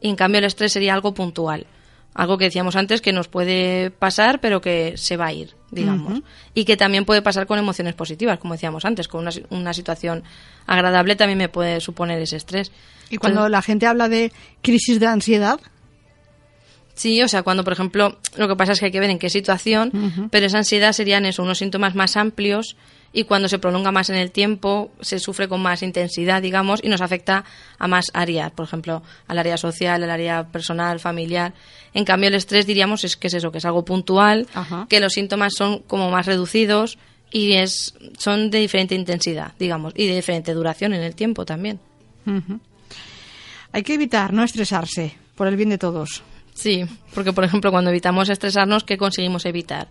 y 0.00 0.08
en 0.08 0.16
cambio 0.16 0.40
el 0.40 0.46
estrés 0.46 0.72
sería 0.72 0.94
algo 0.94 1.14
puntual. 1.14 1.66
Algo 2.14 2.36
que 2.36 2.44
decíamos 2.44 2.76
antes 2.76 3.00
que 3.00 3.12
nos 3.12 3.28
puede 3.28 3.90
pasar, 3.90 4.40
pero 4.40 4.60
que 4.60 4.96
se 4.96 5.16
va 5.16 5.26
a 5.26 5.32
ir, 5.32 5.54
digamos. 5.70 6.20
Y 6.54 6.64
que 6.64 6.76
también 6.76 7.04
puede 7.06 7.22
pasar 7.22 7.46
con 7.46 7.58
emociones 7.58 7.94
positivas, 7.94 8.38
como 8.38 8.54
decíamos 8.54 8.84
antes, 8.84 9.08
con 9.08 9.22
una, 9.22 9.30
una 9.50 9.72
situación 9.72 10.22
agradable 10.66 11.16
también 11.16 11.38
me 11.38 11.48
puede 11.48 11.80
suponer 11.80 12.20
ese 12.20 12.36
estrés. 12.36 12.70
Y 13.08 13.16
cuando 13.16 13.48
la 13.48 13.62
gente 13.62 13.86
habla 13.86 14.08
de 14.08 14.32
crisis 14.62 15.00
de 15.00 15.06
ansiedad, 15.06 15.60
Sí, 16.94 17.22
o 17.22 17.28
sea, 17.28 17.42
cuando, 17.42 17.64
por 17.64 17.72
ejemplo, 17.72 18.18
lo 18.36 18.48
que 18.48 18.56
pasa 18.56 18.72
es 18.72 18.80
que 18.80 18.86
hay 18.86 18.92
que 18.92 19.00
ver 19.00 19.10
en 19.10 19.18
qué 19.18 19.30
situación, 19.30 20.28
pero 20.30 20.46
esa 20.46 20.58
ansiedad 20.58 20.92
serían 20.92 21.24
eso, 21.24 21.42
unos 21.42 21.58
síntomas 21.58 21.94
más 21.94 22.16
amplios 22.18 22.76
y 23.12 23.24
cuando 23.24 23.48
se 23.48 23.58
prolonga 23.58 23.92
más 23.92 24.10
en 24.10 24.16
el 24.16 24.30
tiempo 24.30 24.90
se 25.00 25.18
sufre 25.18 25.48
con 25.48 25.60
más 25.60 25.82
intensidad, 25.82 26.40
digamos, 26.40 26.80
y 26.82 26.88
nos 26.88 27.00
afecta 27.00 27.44
a 27.78 27.88
más 27.88 28.06
áreas, 28.14 28.50
por 28.52 28.66
ejemplo, 28.66 29.02
al 29.28 29.38
área 29.38 29.56
social, 29.56 30.02
al 30.02 30.10
área 30.10 30.48
personal, 30.48 30.98
familiar. 30.98 31.52
En 31.92 32.04
cambio, 32.04 32.28
el 32.28 32.34
estrés 32.34 32.66
diríamos 32.66 33.04
es 33.04 33.16
que 33.16 33.26
es 33.26 33.34
eso, 33.34 33.52
que 33.52 33.58
es 33.58 33.64
algo 33.64 33.84
puntual, 33.84 34.46
que 34.88 35.00
los 35.00 35.12
síntomas 35.12 35.54
son 35.54 35.80
como 35.80 36.10
más 36.10 36.26
reducidos 36.26 36.98
y 37.30 37.52
es 37.54 37.94
son 38.18 38.50
de 38.50 38.58
diferente 38.58 38.94
intensidad, 38.94 39.52
digamos, 39.58 39.92
y 39.96 40.06
de 40.06 40.16
diferente 40.16 40.54
duración 40.54 40.94
en 40.94 41.02
el 41.02 41.14
tiempo 41.14 41.44
también. 41.44 41.80
Hay 43.72 43.82
que 43.82 43.94
evitar 43.94 44.32
no 44.32 44.44
estresarse 44.44 45.16
por 45.34 45.48
el 45.48 45.56
bien 45.56 45.70
de 45.70 45.78
todos. 45.78 46.22
Sí, 46.54 46.84
porque 47.14 47.32
por 47.32 47.44
ejemplo 47.44 47.70
cuando 47.70 47.90
evitamos 47.90 48.28
estresarnos, 48.28 48.84
¿qué 48.84 48.98
conseguimos 48.98 49.46
evitar? 49.46 49.88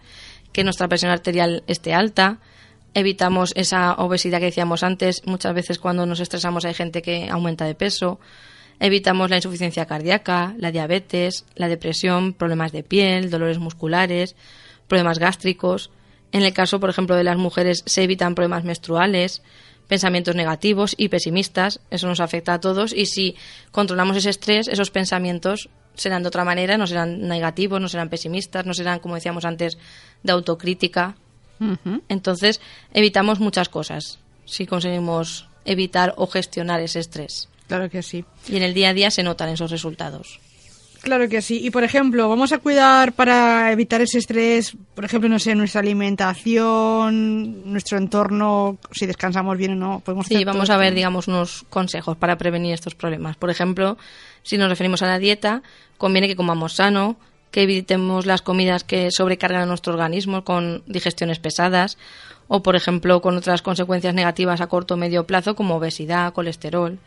Que 0.54 0.64
nuestra 0.64 0.88
presión 0.88 1.12
arterial 1.12 1.64
esté 1.66 1.94
alta, 1.94 2.40
evitamos 2.94 3.54
esa 3.56 3.94
obesidad 3.94 4.40
que 4.40 4.46
decíamos 4.46 4.84
antes, 4.84 5.26
muchas 5.26 5.54
veces 5.54 5.80
cuando 5.80 6.06
nos 6.06 6.20
estresamos 6.20 6.66
hay 6.66 6.74
gente 6.74 7.02
que 7.02 7.30
aumenta 7.30 7.66
de 7.66 7.76
peso, 7.76 8.20
evitamos 8.80 9.30
la 9.30 9.38
insuficiencia 9.38 9.86
cardíaca, 9.86 10.56
la 10.58 10.72
diabetes, 10.72 11.46
la 11.56 11.68
depresión, 11.68 12.34
problemas 12.34 12.72
de 12.72 12.84
piel, 12.84 13.30
dolores 13.30 13.60
musculares, 13.60 14.36
problemas 14.88 15.20
gástricos. 15.20 15.92
En 16.32 16.44
el 16.44 16.54
caso, 16.54 16.80
por 16.80 16.90
ejemplo, 16.90 17.16
de 17.16 17.24
las 17.24 17.38
mujeres 17.38 17.84
se 17.86 18.04
evitan 18.04 18.36
problemas 18.36 18.64
menstruales, 18.64 19.44
pensamientos 19.88 20.36
negativos 20.36 20.96
y 20.98 21.10
pesimistas. 21.10 21.82
Eso 21.92 22.08
nos 22.08 22.20
afecta 22.20 22.54
a 22.54 22.60
todos 22.60 22.94
y 22.94 23.06
si 23.06 23.36
controlamos 23.72 24.18
ese 24.18 24.30
estrés, 24.30 24.68
esos 24.68 24.90
pensamientos 24.90 25.70
serán 25.96 26.24
de 26.24 26.30
otra 26.30 26.46
manera, 26.46 26.78
no 26.78 26.88
serán 26.88 27.28
negativos, 27.28 27.80
no 27.82 27.88
serán 27.88 28.10
pesimistas, 28.10 28.66
no 28.66 28.74
serán, 28.74 29.00
como 29.00 29.16
decíamos 29.16 29.46
antes, 29.46 29.78
de 30.24 30.32
autocrítica. 30.32 31.16
Entonces, 32.10 32.60
evitamos 32.94 33.40
muchas 33.40 33.70
cosas 33.70 34.20
si 34.46 34.66
conseguimos 34.66 35.48
evitar 35.66 36.14
o 36.18 36.28
gestionar 36.28 36.82
ese 36.82 37.00
estrés. 37.00 37.50
Claro 37.68 37.90
que 37.90 38.04
sí. 38.04 38.26
Y 38.50 38.58
en 38.58 38.64
el 38.64 38.74
día 38.74 38.90
a 38.90 38.94
día 38.94 39.12
se 39.12 39.24
notan 39.24 39.50
esos 39.50 39.72
resultados. 39.72 40.40
Claro 41.02 41.28
que 41.30 41.42
sí. 41.42 41.60
Y 41.64 41.72
por 41.72 41.84
ejemplo, 41.84 42.30
vamos 42.30 42.52
a 42.52 42.60
cuidar 42.60 43.14
para 43.14 43.72
evitar 43.72 44.02
ese 44.02 44.20
estrés, 44.20 44.76
por 44.94 45.04
ejemplo, 45.04 45.30
no 45.30 45.40
sé, 45.40 45.56
nuestra 45.56 45.82
alimentación, 45.82 47.72
nuestro 47.72 47.98
entorno, 47.98 48.78
si 48.92 49.08
descansamos 49.08 49.58
bien 49.58 49.72
o 49.72 49.76
no. 49.76 50.00
Podemos 50.02 50.28
sí, 50.28 50.44
vamos 50.44 50.70
a 50.70 50.78
ver, 50.78 50.94
digamos, 50.94 51.28
unos 51.28 51.66
consejos 51.70 52.18
para 52.18 52.38
prevenir 52.38 52.74
estos 52.74 52.94
problemas. 52.94 53.36
Por 53.36 53.50
ejemplo, 53.50 53.98
si 54.44 54.58
nos 54.58 54.70
referimos 54.70 55.02
a 55.02 55.08
la 55.08 55.18
dieta, 55.18 55.64
conviene 55.98 56.28
que 56.28 56.36
comamos 56.36 56.74
sano, 56.74 57.18
que 57.52 57.64
evitemos 57.64 58.26
las 58.26 58.42
comidas 58.42 58.84
que 58.84 59.10
sobrecargan 59.12 59.64
a 59.64 59.66
nuestro 59.66 59.94
organismo 59.94 60.44
con 60.44 60.84
digestiones 60.88 61.40
pesadas 61.40 61.98
o, 62.48 62.64
por 62.64 62.76
ejemplo, 62.76 63.22
con 63.22 63.38
otras 63.38 63.62
consecuencias 63.62 64.14
negativas 64.14 64.62
a 64.62 64.68
corto 64.68 64.96
o 64.96 64.98
medio 64.98 65.28
plazo 65.28 65.56
como 65.56 65.76
obesidad, 65.76 66.34
colesterol. 66.34 66.98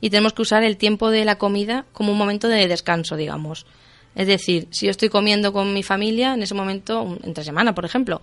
Y 0.00 0.10
tenemos 0.10 0.32
que 0.32 0.42
usar 0.42 0.62
el 0.62 0.76
tiempo 0.76 1.10
de 1.10 1.24
la 1.24 1.38
comida 1.38 1.84
como 1.92 2.12
un 2.12 2.18
momento 2.18 2.48
de 2.48 2.68
descanso, 2.68 3.16
digamos. 3.16 3.66
Es 4.14 4.26
decir, 4.26 4.66
si 4.70 4.86
yo 4.86 4.90
estoy 4.90 5.08
comiendo 5.08 5.52
con 5.52 5.72
mi 5.72 5.82
familia, 5.82 6.34
en 6.34 6.42
ese 6.42 6.54
momento, 6.54 7.18
entre 7.22 7.44
semana, 7.44 7.74
por 7.74 7.84
ejemplo, 7.84 8.20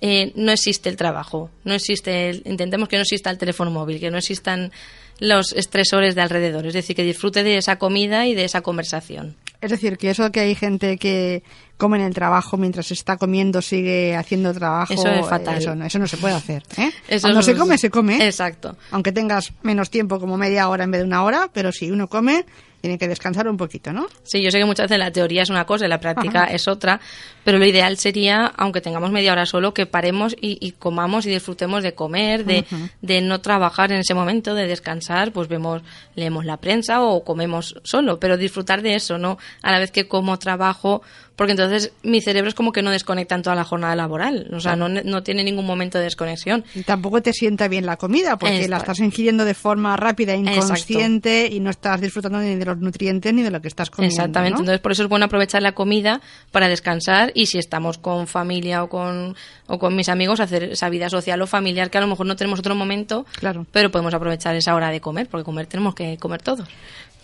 eh, 0.00 0.32
no 0.34 0.52
existe 0.52 0.90
el 0.90 0.96
trabajo, 0.96 1.50
no 1.64 1.74
existe, 1.74 2.42
intentemos 2.44 2.88
que 2.88 2.96
no 2.96 3.02
exista 3.02 3.30
el 3.30 3.38
teléfono 3.38 3.70
móvil, 3.70 3.98
que 3.98 4.10
no 4.10 4.18
existan 4.18 4.70
los 5.18 5.52
estresores 5.52 6.14
de 6.14 6.22
alrededor, 6.22 6.66
es 6.66 6.74
decir, 6.74 6.94
que 6.94 7.02
disfrute 7.02 7.42
de 7.42 7.56
esa 7.56 7.78
comida 7.78 8.26
y 8.26 8.34
de 8.34 8.44
esa 8.44 8.60
conversación. 8.60 9.36
Es 9.60 9.70
decir, 9.70 9.98
que 9.98 10.10
eso 10.10 10.30
que 10.30 10.40
hay 10.40 10.54
gente 10.54 10.98
que 10.98 11.42
come 11.78 11.96
en 11.96 12.04
el 12.04 12.12
trabajo 12.12 12.58
mientras 12.58 12.90
está 12.90 13.16
comiendo 13.16 13.62
sigue 13.62 14.14
haciendo 14.16 14.52
trabajo. 14.52 14.92
Eso 14.92 15.08
es 15.08 15.26
fatal. 15.26 15.58
Eso 15.58 15.74
no, 15.74 15.86
eso 15.86 15.98
no 15.98 16.06
se 16.06 16.18
puede 16.18 16.34
hacer. 16.34 16.64
¿eh? 16.76 16.90
Cuando 17.20 17.40
se 17.40 17.56
come, 17.56 17.78
se 17.78 17.88
come. 17.88 18.26
Exacto. 18.26 18.76
Aunque 18.90 19.12
tengas 19.12 19.52
menos 19.62 19.88
tiempo, 19.88 20.20
como 20.20 20.36
media 20.36 20.68
hora 20.68 20.84
en 20.84 20.90
vez 20.90 21.00
de 21.00 21.06
una 21.06 21.22
hora, 21.22 21.48
pero 21.52 21.72
si 21.72 21.90
uno 21.90 22.08
come, 22.08 22.44
tiene 22.80 22.98
que 22.98 23.08
descansar 23.08 23.48
un 23.48 23.56
poquito, 23.56 23.92
¿no? 23.92 24.06
Sí, 24.22 24.42
yo 24.42 24.50
sé 24.50 24.58
que 24.58 24.64
muchas 24.64 24.84
veces 24.84 24.98
la 24.98 25.10
teoría 25.10 25.42
es 25.42 25.50
una 25.50 25.64
cosa 25.64 25.86
y 25.86 25.88
la 25.88 26.00
práctica 26.00 26.44
es 26.44 26.68
otra, 26.68 27.00
pero 27.44 27.58
lo 27.58 27.64
ideal 27.64 27.96
sería, 27.96 28.46
aunque 28.56 28.80
tengamos 28.80 29.10
media 29.10 29.32
hora 29.32 29.46
solo, 29.46 29.74
que 29.74 29.86
paremos 29.86 30.36
y, 30.40 30.72
comamos 30.72 31.26
y 31.26 31.30
disfrutemos 31.30 31.82
de 31.82 31.94
comer, 31.94 32.44
de, 32.44 32.64
de, 33.02 33.20
no 33.20 33.40
trabajar 33.40 33.90
en 33.92 33.98
ese 33.98 34.14
momento, 34.14 34.54
de 34.54 34.66
descansar, 34.66 35.32
pues 35.32 35.48
vemos, 35.48 35.82
leemos 36.14 36.44
la 36.44 36.58
prensa 36.58 37.02
o 37.02 37.24
comemos 37.24 37.74
solo, 37.82 38.20
pero 38.20 38.36
disfrutar 38.36 38.82
de 38.82 38.94
eso, 38.94 39.18
¿no? 39.18 39.38
A 39.62 39.72
la 39.72 39.80
vez 39.80 39.90
que 39.90 40.06
como 40.06 40.38
trabajo, 40.38 41.02
porque 41.38 41.52
entonces 41.52 41.92
mi 42.02 42.20
cerebro 42.20 42.48
es 42.48 42.54
como 42.56 42.72
que 42.72 42.82
no 42.82 42.90
desconecta 42.90 43.36
en 43.36 43.42
toda 43.42 43.54
la 43.54 43.62
jornada 43.62 43.94
laboral, 43.94 44.50
o 44.52 44.58
sea, 44.58 44.74
no, 44.74 44.88
no 44.88 45.22
tiene 45.22 45.44
ningún 45.44 45.64
momento 45.64 45.96
de 45.96 46.02
desconexión. 46.02 46.64
Y 46.74 46.82
tampoco 46.82 47.22
te 47.22 47.32
sienta 47.32 47.68
bien 47.68 47.86
la 47.86 47.96
comida, 47.96 48.36
porque 48.36 48.66
la 48.66 48.78
estás 48.78 48.98
ingiriendo 48.98 49.44
de 49.44 49.54
forma 49.54 49.96
rápida, 49.96 50.34
e 50.34 50.38
inconsciente, 50.38 51.48
y 51.48 51.60
no 51.60 51.70
estás 51.70 52.00
disfrutando 52.00 52.40
ni 52.40 52.56
de 52.56 52.64
los 52.64 52.78
nutrientes 52.78 53.32
ni 53.32 53.42
de 53.42 53.52
lo 53.52 53.62
que 53.62 53.68
estás 53.68 53.88
comiendo. 53.88 54.16
Exactamente, 54.16 54.58
entonces 54.58 54.80
por 54.80 54.90
eso 54.90 55.04
es 55.04 55.08
bueno 55.08 55.26
aprovechar 55.26 55.62
la 55.62 55.76
comida 55.76 56.20
para 56.50 56.68
descansar 56.68 57.30
y 57.36 57.46
si 57.46 57.58
estamos 57.58 57.98
con 57.98 58.26
familia 58.26 58.82
o 58.82 58.88
con, 58.88 59.36
o 59.68 59.78
con 59.78 59.94
mis 59.94 60.08
amigos, 60.08 60.40
hacer 60.40 60.64
esa 60.64 60.88
vida 60.88 61.08
social 61.08 61.40
o 61.40 61.46
familiar 61.46 61.88
que 61.88 61.98
a 61.98 62.00
lo 62.00 62.08
mejor 62.08 62.26
no 62.26 62.34
tenemos 62.34 62.58
otro 62.58 62.74
momento, 62.74 63.26
claro. 63.38 63.64
pero 63.70 63.92
podemos 63.92 64.12
aprovechar 64.12 64.56
esa 64.56 64.74
hora 64.74 64.90
de 64.90 65.00
comer, 65.00 65.28
porque 65.28 65.44
comer 65.44 65.68
tenemos 65.68 65.94
que 65.94 66.16
comer 66.18 66.42
todos. 66.42 66.68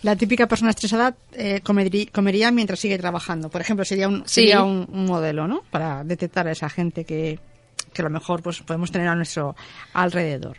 La 0.05 0.15
típica 0.15 0.45
persona 0.45 0.69
estresada 0.69 1.15
eh, 1.33 1.61
comería, 1.63 2.51
mientras 2.51 2.79
sigue 2.79 2.95
trabajando. 2.99 3.49
Por 3.49 3.59
ejemplo, 3.61 3.83
sería 3.83 4.07
un, 4.07 4.21
sería 4.27 4.61
un, 4.61 4.85
modelo, 4.87 5.47
¿no? 5.47 5.63
Para 5.71 6.03
detectar 6.03 6.47
a 6.47 6.51
esa 6.51 6.69
gente 6.69 7.05
que, 7.05 7.39
que 7.91 8.03
a 8.03 8.05
lo 8.05 8.11
mejor 8.11 8.43
pues 8.43 8.61
podemos 8.61 8.91
tener 8.91 9.07
a 9.07 9.15
nuestro 9.15 9.55
alrededor. 9.93 10.57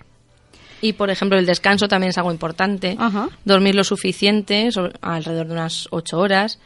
Y, 0.80 0.94
por 0.94 1.10
ejemplo, 1.10 1.38
el 1.38 1.46
descanso 1.46 1.86
también 1.86 2.10
es 2.10 2.18
algo 2.18 2.32
importante. 2.32 2.98
Dormir 3.44 3.76
lo 3.76 3.84
suficiente, 3.84 4.68
alrededor 5.00 5.46
de 5.46 5.52
unas 5.52 5.86
ocho 5.92 6.18
horas. 6.18 6.58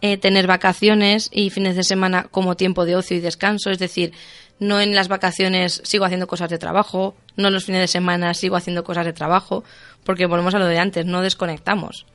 Eh, 0.00 0.16
tener 0.16 0.46
vacaciones 0.46 1.30
y 1.32 1.50
fines 1.50 1.74
de 1.74 1.82
semana 1.82 2.28
como 2.30 2.54
tiempo 2.54 2.84
de 2.84 2.94
ocio 2.94 3.16
y 3.16 3.20
descanso. 3.20 3.70
Es 3.70 3.80
decir, 3.80 4.12
no 4.60 4.80
en 4.80 4.94
las 4.94 5.08
vacaciones 5.08 5.80
sigo 5.84 6.04
haciendo 6.04 6.26
cosas 6.26 6.50
de 6.50 6.58
trabajo, 6.58 7.14
no 7.36 7.48
en 7.48 7.54
los 7.54 7.64
fines 7.64 7.80
de 7.80 7.88
semana 7.88 8.34
sigo 8.34 8.56
haciendo 8.56 8.84
cosas 8.84 9.06
de 9.06 9.12
trabajo, 9.12 9.64
porque 10.08 10.24
volvemos 10.24 10.54
a 10.54 10.58
lo 10.58 10.64
de 10.64 10.78
antes, 10.78 11.04
no 11.04 11.20
desconectamos. 11.20 12.06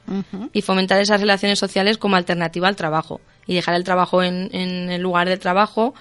Y 0.52 0.64
fomentar 0.64 1.00
esas 1.00 1.22
relaciones 1.22 1.60
sociales 1.60 2.00
como 2.00 2.16
alternativa 2.16 2.68
al 2.68 2.76
trabajo. 2.76 3.22
Y 3.46 3.54
dejar 3.54 3.76
el 3.76 3.84
trabajo 3.84 4.24
en, 4.24 4.50
en 4.52 4.90
el 4.90 5.00
lugar 5.00 5.30
del 5.30 5.38
trabajo 5.38 5.94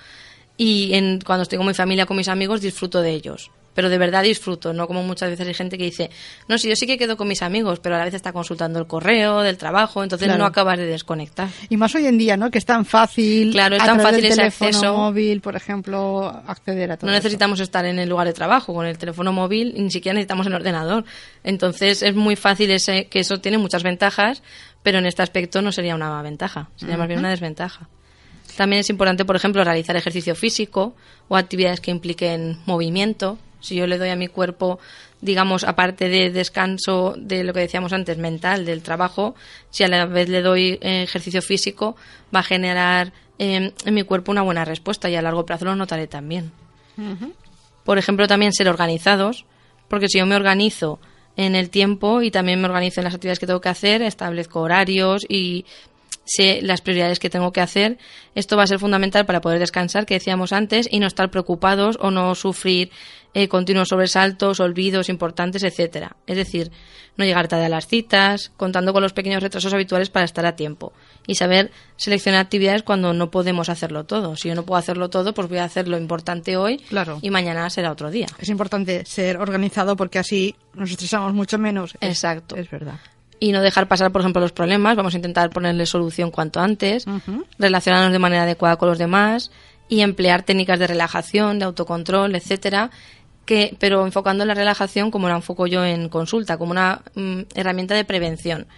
y 0.56 0.94
en, 0.94 1.20
cuando 1.20 1.42
estoy 1.42 1.58
con 1.58 1.66
mi 1.66 1.74
familia, 1.74 2.06
con 2.06 2.16
mis 2.16 2.28
amigos, 2.28 2.62
disfruto 2.62 3.02
de 3.02 3.10
ellos 3.10 3.50
pero 3.74 3.88
de 3.88 3.98
verdad 3.98 4.22
disfruto, 4.22 4.72
no 4.72 4.86
como 4.86 5.02
muchas 5.02 5.30
veces 5.30 5.46
hay 5.46 5.54
gente 5.54 5.78
que 5.78 5.84
dice, 5.84 6.10
no, 6.48 6.58
si 6.58 6.68
yo 6.68 6.76
sí 6.76 6.86
que 6.86 6.98
quedo 6.98 7.16
con 7.16 7.28
mis 7.28 7.42
amigos, 7.42 7.80
pero 7.80 7.94
a 7.94 7.98
la 7.98 8.04
vez 8.04 8.14
está 8.14 8.32
consultando 8.32 8.78
el 8.78 8.86
correo 8.86 9.40
del 9.40 9.56
trabajo, 9.56 10.02
entonces 10.02 10.36
no 10.36 10.44
acabas 10.44 10.78
de 10.78 10.86
desconectar. 10.86 11.48
Y 11.68 11.76
más 11.76 11.94
hoy 11.94 12.06
en 12.06 12.18
día, 12.18 12.36
¿no? 12.36 12.50
Que 12.50 12.58
es 12.58 12.64
tan 12.64 12.84
fácil, 12.84 13.52
claro, 13.52 13.76
es 13.76 13.84
tan 13.84 14.00
fácil 14.00 14.24
ese 14.24 14.42
acceso 14.42 14.96
móvil, 14.96 15.40
por 15.40 15.56
ejemplo, 15.56 16.26
acceder 16.46 16.92
a 16.92 16.96
todo. 16.96 17.10
No 17.10 17.16
necesitamos 17.16 17.60
estar 17.60 17.84
en 17.84 17.98
el 17.98 18.08
lugar 18.08 18.26
de 18.26 18.32
trabajo 18.32 18.74
con 18.74 18.86
el 18.86 18.98
teléfono 18.98 19.32
móvil, 19.32 19.74
ni 19.76 19.90
siquiera 19.90 20.14
necesitamos 20.14 20.46
el 20.46 20.54
ordenador. 20.54 21.04
Entonces 21.44 22.02
es 22.02 22.14
muy 22.14 22.36
fácil 22.36 22.70
ese, 22.70 23.06
que 23.06 23.20
eso 23.20 23.38
tiene 23.38 23.58
muchas 23.58 23.82
ventajas, 23.82 24.42
pero 24.82 24.98
en 24.98 25.06
este 25.06 25.22
aspecto 25.22 25.62
no 25.62 25.72
sería 25.72 25.94
una 25.94 26.20
ventaja, 26.22 26.68
sería 26.76 26.96
más 26.96 27.08
bien 27.08 27.20
una 27.20 27.30
desventaja. 27.30 27.88
También 28.56 28.80
es 28.80 28.90
importante, 28.90 29.24
por 29.24 29.36
ejemplo, 29.36 29.64
realizar 29.64 29.96
ejercicio 29.96 30.34
físico 30.34 30.94
o 31.28 31.36
actividades 31.36 31.80
que 31.80 31.90
impliquen 31.90 32.58
movimiento, 32.66 33.38
si 33.62 33.76
yo 33.76 33.86
le 33.86 33.96
doy 33.96 34.10
a 34.10 34.16
mi 34.16 34.28
cuerpo, 34.28 34.78
digamos, 35.22 35.64
aparte 35.64 36.08
de 36.10 36.30
descanso 36.30 37.14
de 37.16 37.44
lo 37.44 37.54
que 37.54 37.60
decíamos 37.60 37.94
antes, 37.94 38.18
mental, 38.18 38.66
del 38.66 38.82
trabajo, 38.82 39.34
si 39.70 39.84
a 39.84 39.88
la 39.88 40.04
vez 40.04 40.28
le 40.28 40.42
doy 40.42 40.78
eh, 40.82 41.04
ejercicio 41.04 41.40
físico, 41.40 41.96
va 42.34 42.40
a 42.40 42.42
generar 42.42 43.12
em, 43.38 43.72
en 43.84 43.94
mi 43.94 44.02
cuerpo 44.02 44.32
una 44.32 44.42
buena 44.42 44.64
respuesta 44.66 45.08
y 45.08 45.16
a 45.16 45.22
largo 45.22 45.46
plazo 45.46 45.64
lo 45.64 45.76
notaré 45.76 46.06
también. 46.06 46.52
Por 47.84 47.98
ejemplo, 47.98 48.28
también 48.28 48.52
ser 48.52 48.68
organizados, 48.68 49.46
porque 49.88 50.08
si 50.08 50.18
yo 50.18 50.26
me 50.26 50.36
organizo 50.36 51.00
en 51.36 51.54
el 51.54 51.70
tiempo 51.70 52.20
y 52.22 52.30
también 52.30 52.60
me 52.60 52.68
organizo 52.68 53.00
en 53.00 53.04
las 53.04 53.14
actividades 53.14 53.38
que 53.38 53.46
tengo 53.46 53.60
que 53.60 53.70
hacer, 53.70 54.02
establezco 54.02 54.60
horarios 54.60 55.24
y 55.28 55.64
sé 56.24 56.60
las 56.62 56.80
prioridades 56.80 57.18
que 57.18 57.30
tengo 57.30 57.52
que 57.52 57.60
hacer. 57.60 57.98
Esto 58.34 58.56
va 58.56 58.62
a 58.62 58.66
ser 58.66 58.78
fundamental 58.78 59.26
para 59.26 59.40
poder 59.40 59.58
descansar, 59.58 60.06
que 60.06 60.14
decíamos 60.14 60.52
antes, 60.52 60.88
y 60.90 60.98
no 61.00 61.06
estar 61.06 61.30
preocupados 61.30 61.98
o 62.00 62.10
no 62.10 62.34
sufrir 62.34 62.90
eh, 63.34 63.48
continuos 63.48 63.88
sobresaltos, 63.88 64.60
olvidos 64.60 65.08
importantes, 65.08 65.62
etcétera. 65.64 66.16
Es 66.26 66.36
decir, 66.36 66.70
no 67.16 67.24
llegar 67.24 67.48
tarde 67.48 67.64
a 67.66 67.68
las 67.68 67.86
citas, 67.86 68.52
contando 68.56 68.92
con 68.92 69.02
los 69.02 69.12
pequeños 69.14 69.42
retrasos 69.42 69.72
habituales 69.74 70.10
para 70.10 70.24
estar 70.24 70.44
a 70.46 70.54
tiempo 70.56 70.92
y 71.26 71.34
saber 71.34 71.70
seleccionar 71.96 72.40
actividades 72.40 72.82
cuando 72.82 73.12
no 73.14 73.30
podemos 73.30 73.68
hacerlo 73.68 74.04
todo. 74.04 74.36
Si 74.36 74.48
yo 74.48 74.54
no 74.54 74.64
puedo 74.64 74.78
hacerlo 74.78 75.08
todo, 75.10 75.32
pues 75.34 75.48
voy 75.48 75.58
a 75.58 75.64
hacer 75.64 75.88
lo 75.88 75.98
importante 75.98 76.56
hoy 76.56 76.78
Claro. 76.88 77.18
y 77.22 77.30
mañana 77.30 77.68
será 77.70 77.90
otro 77.90 78.10
día. 78.10 78.26
Es 78.38 78.48
importante 78.48 79.04
ser 79.06 79.38
organizado 79.38 79.96
porque 79.96 80.18
así 80.18 80.54
nos 80.74 80.90
estresamos 80.90 81.32
mucho 81.34 81.58
menos. 81.58 81.94
Es- 82.00 82.10
Exacto. 82.10 82.56
Es 82.56 82.70
verdad. 82.70 82.98
Y 83.42 83.50
no 83.50 83.60
dejar 83.60 83.88
pasar, 83.88 84.12
por 84.12 84.20
ejemplo, 84.20 84.40
los 84.40 84.52
problemas. 84.52 84.94
Vamos 84.94 85.14
a 85.14 85.16
intentar 85.16 85.50
ponerle 85.50 85.84
solución 85.84 86.30
cuanto 86.30 86.60
antes, 86.60 87.06
relacionarnos 87.58 88.12
de 88.12 88.20
manera 88.20 88.44
adecuada 88.44 88.76
con 88.76 88.88
los 88.88 88.98
demás 88.98 89.50
y 89.88 90.02
emplear 90.02 90.44
técnicas 90.44 90.78
de 90.78 90.86
relajación, 90.86 91.58
de 91.58 91.64
autocontrol, 91.64 92.36
etcétera, 92.36 92.92
que, 93.44 93.76
pero 93.80 94.06
enfocando 94.06 94.44
la 94.44 94.54
relajación 94.54 95.10
como 95.10 95.28
la 95.28 95.34
enfoco 95.34 95.66
yo 95.66 95.84
en 95.84 96.08
consulta, 96.08 96.56
como 96.56 96.70
una 96.70 97.02
mm, 97.16 97.40
herramienta 97.56 97.96
de 97.96 98.04
prevención. 98.04 98.68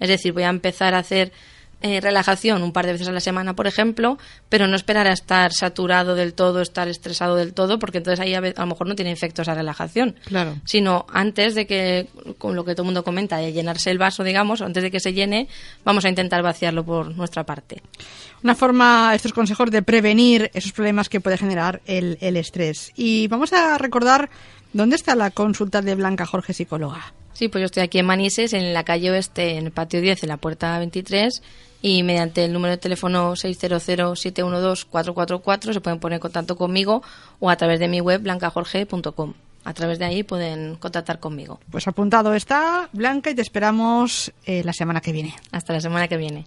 Es 0.00 0.08
decir, 0.08 0.32
voy 0.32 0.42
a 0.42 0.48
empezar 0.48 0.96
a 0.96 0.98
hacer 0.98 1.30
eh, 1.80 2.00
relajación 2.00 2.62
un 2.62 2.72
par 2.72 2.86
de 2.86 2.92
veces 2.92 3.06
a 3.08 3.12
la 3.12 3.20
semana, 3.20 3.54
por 3.54 3.66
ejemplo, 3.66 4.18
pero 4.48 4.66
no 4.66 4.74
esperar 4.74 5.06
a 5.06 5.12
estar 5.12 5.52
saturado 5.52 6.14
del 6.16 6.34
todo, 6.34 6.60
estar 6.60 6.88
estresado 6.88 7.36
del 7.36 7.54
todo, 7.54 7.78
porque 7.78 7.98
entonces 7.98 8.18
ahí 8.20 8.34
a, 8.34 8.38
a 8.38 8.60
lo 8.60 8.66
mejor 8.66 8.88
no 8.88 8.94
tiene 8.96 9.12
efectos 9.12 9.46
la 9.46 9.54
relajación 9.54 10.16
Claro. 10.24 10.56
sino 10.64 11.06
antes 11.12 11.54
de 11.54 11.66
que, 11.66 12.08
con 12.38 12.56
lo 12.56 12.64
que 12.64 12.72
todo 12.74 12.82
el 12.82 12.86
mundo 12.86 13.04
comenta, 13.04 13.36
de 13.36 13.52
llenarse 13.52 13.90
el 13.90 13.98
vaso, 13.98 14.24
digamos, 14.24 14.60
antes 14.60 14.82
de 14.82 14.90
que 14.90 14.98
se 15.00 15.12
llene, 15.12 15.48
vamos 15.84 16.04
a 16.04 16.08
intentar 16.08 16.42
vaciarlo 16.42 16.84
por 16.84 17.16
nuestra 17.16 17.44
parte. 17.44 17.82
Una 18.42 18.54
forma, 18.54 19.12
estos 19.14 19.32
consejos 19.32 19.70
de 19.70 19.82
prevenir 19.82 20.50
esos 20.54 20.72
problemas 20.72 21.08
que 21.08 21.20
puede 21.20 21.38
generar 21.38 21.80
el, 21.86 22.18
el 22.20 22.36
estrés. 22.36 22.92
Y 22.96 23.26
vamos 23.28 23.52
a 23.52 23.78
recordar 23.78 24.30
dónde 24.72 24.96
está 24.96 25.14
la 25.14 25.30
consulta 25.30 25.82
de 25.82 25.94
Blanca 25.94 26.26
Jorge, 26.26 26.52
psicóloga. 26.52 27.12
Sí, 27.32 27.48
pues 27.48 27.62
yo 27.62 27.66
estoy 27.66 27.84
aquí 27.84 27.98
en 28.00 28.06
Manises, 28.06 28.52
en 28.52 28.74
la 28.74 28.82
calle 28.84 29.12
Oeste, 29.12 29.58
en 29.58 29.66
el 29.66 29.70
patio 29.72 30.00
10, 30.00 30.24
en 30.24 30.28
la 30.28 30.38
puerta 30.38 30.76
23, 30.78 31.40
y 31.80 32.02
mediante 32.02 32.44
el 32.44 32.52
número 32.52 32.72
de 32.72 32.78
teléfono 32.78 33.32
600-712-444 33.32 35.72
se 35.72 35.80
pueden 35.80 36.00
poner 36.00 36.16
en 36.16 36.20
contacto 36.20 36.56
conmigo 36.56 37.02
o 37.40 37.48
a 37.50 37.56
través 37.56 37.80
de 37.80 37.88
mi 37.88 38.00
web 38.00 38.22
blancajorge.com. 38.22 39.34
A 39.64 39.74
través 39.74 39.98
de 39.98 40.04
ahí 40.06 40.22
pueden 40.22 40.76
contactar 40.76 41.18
conmigo. 41.20 41.60
Pues 41.70 41.86
apuntado 41.86 42.32
está, 42.34 42.88
Blanca, 42.92 43.30
y 43.30 43.34
te 43.34 43.42
esperamos 43.42 44.32
eh, 44.46 44.64
la 44.64 44.72
semana 44.72 45.02
que 45.02 45.12
viene. 45.12 45.34
Hasta 45.52 45.74
la 45.74 45.80
semana 45.80 46.08
que 46.08 46.16
viene. 46.16 46.46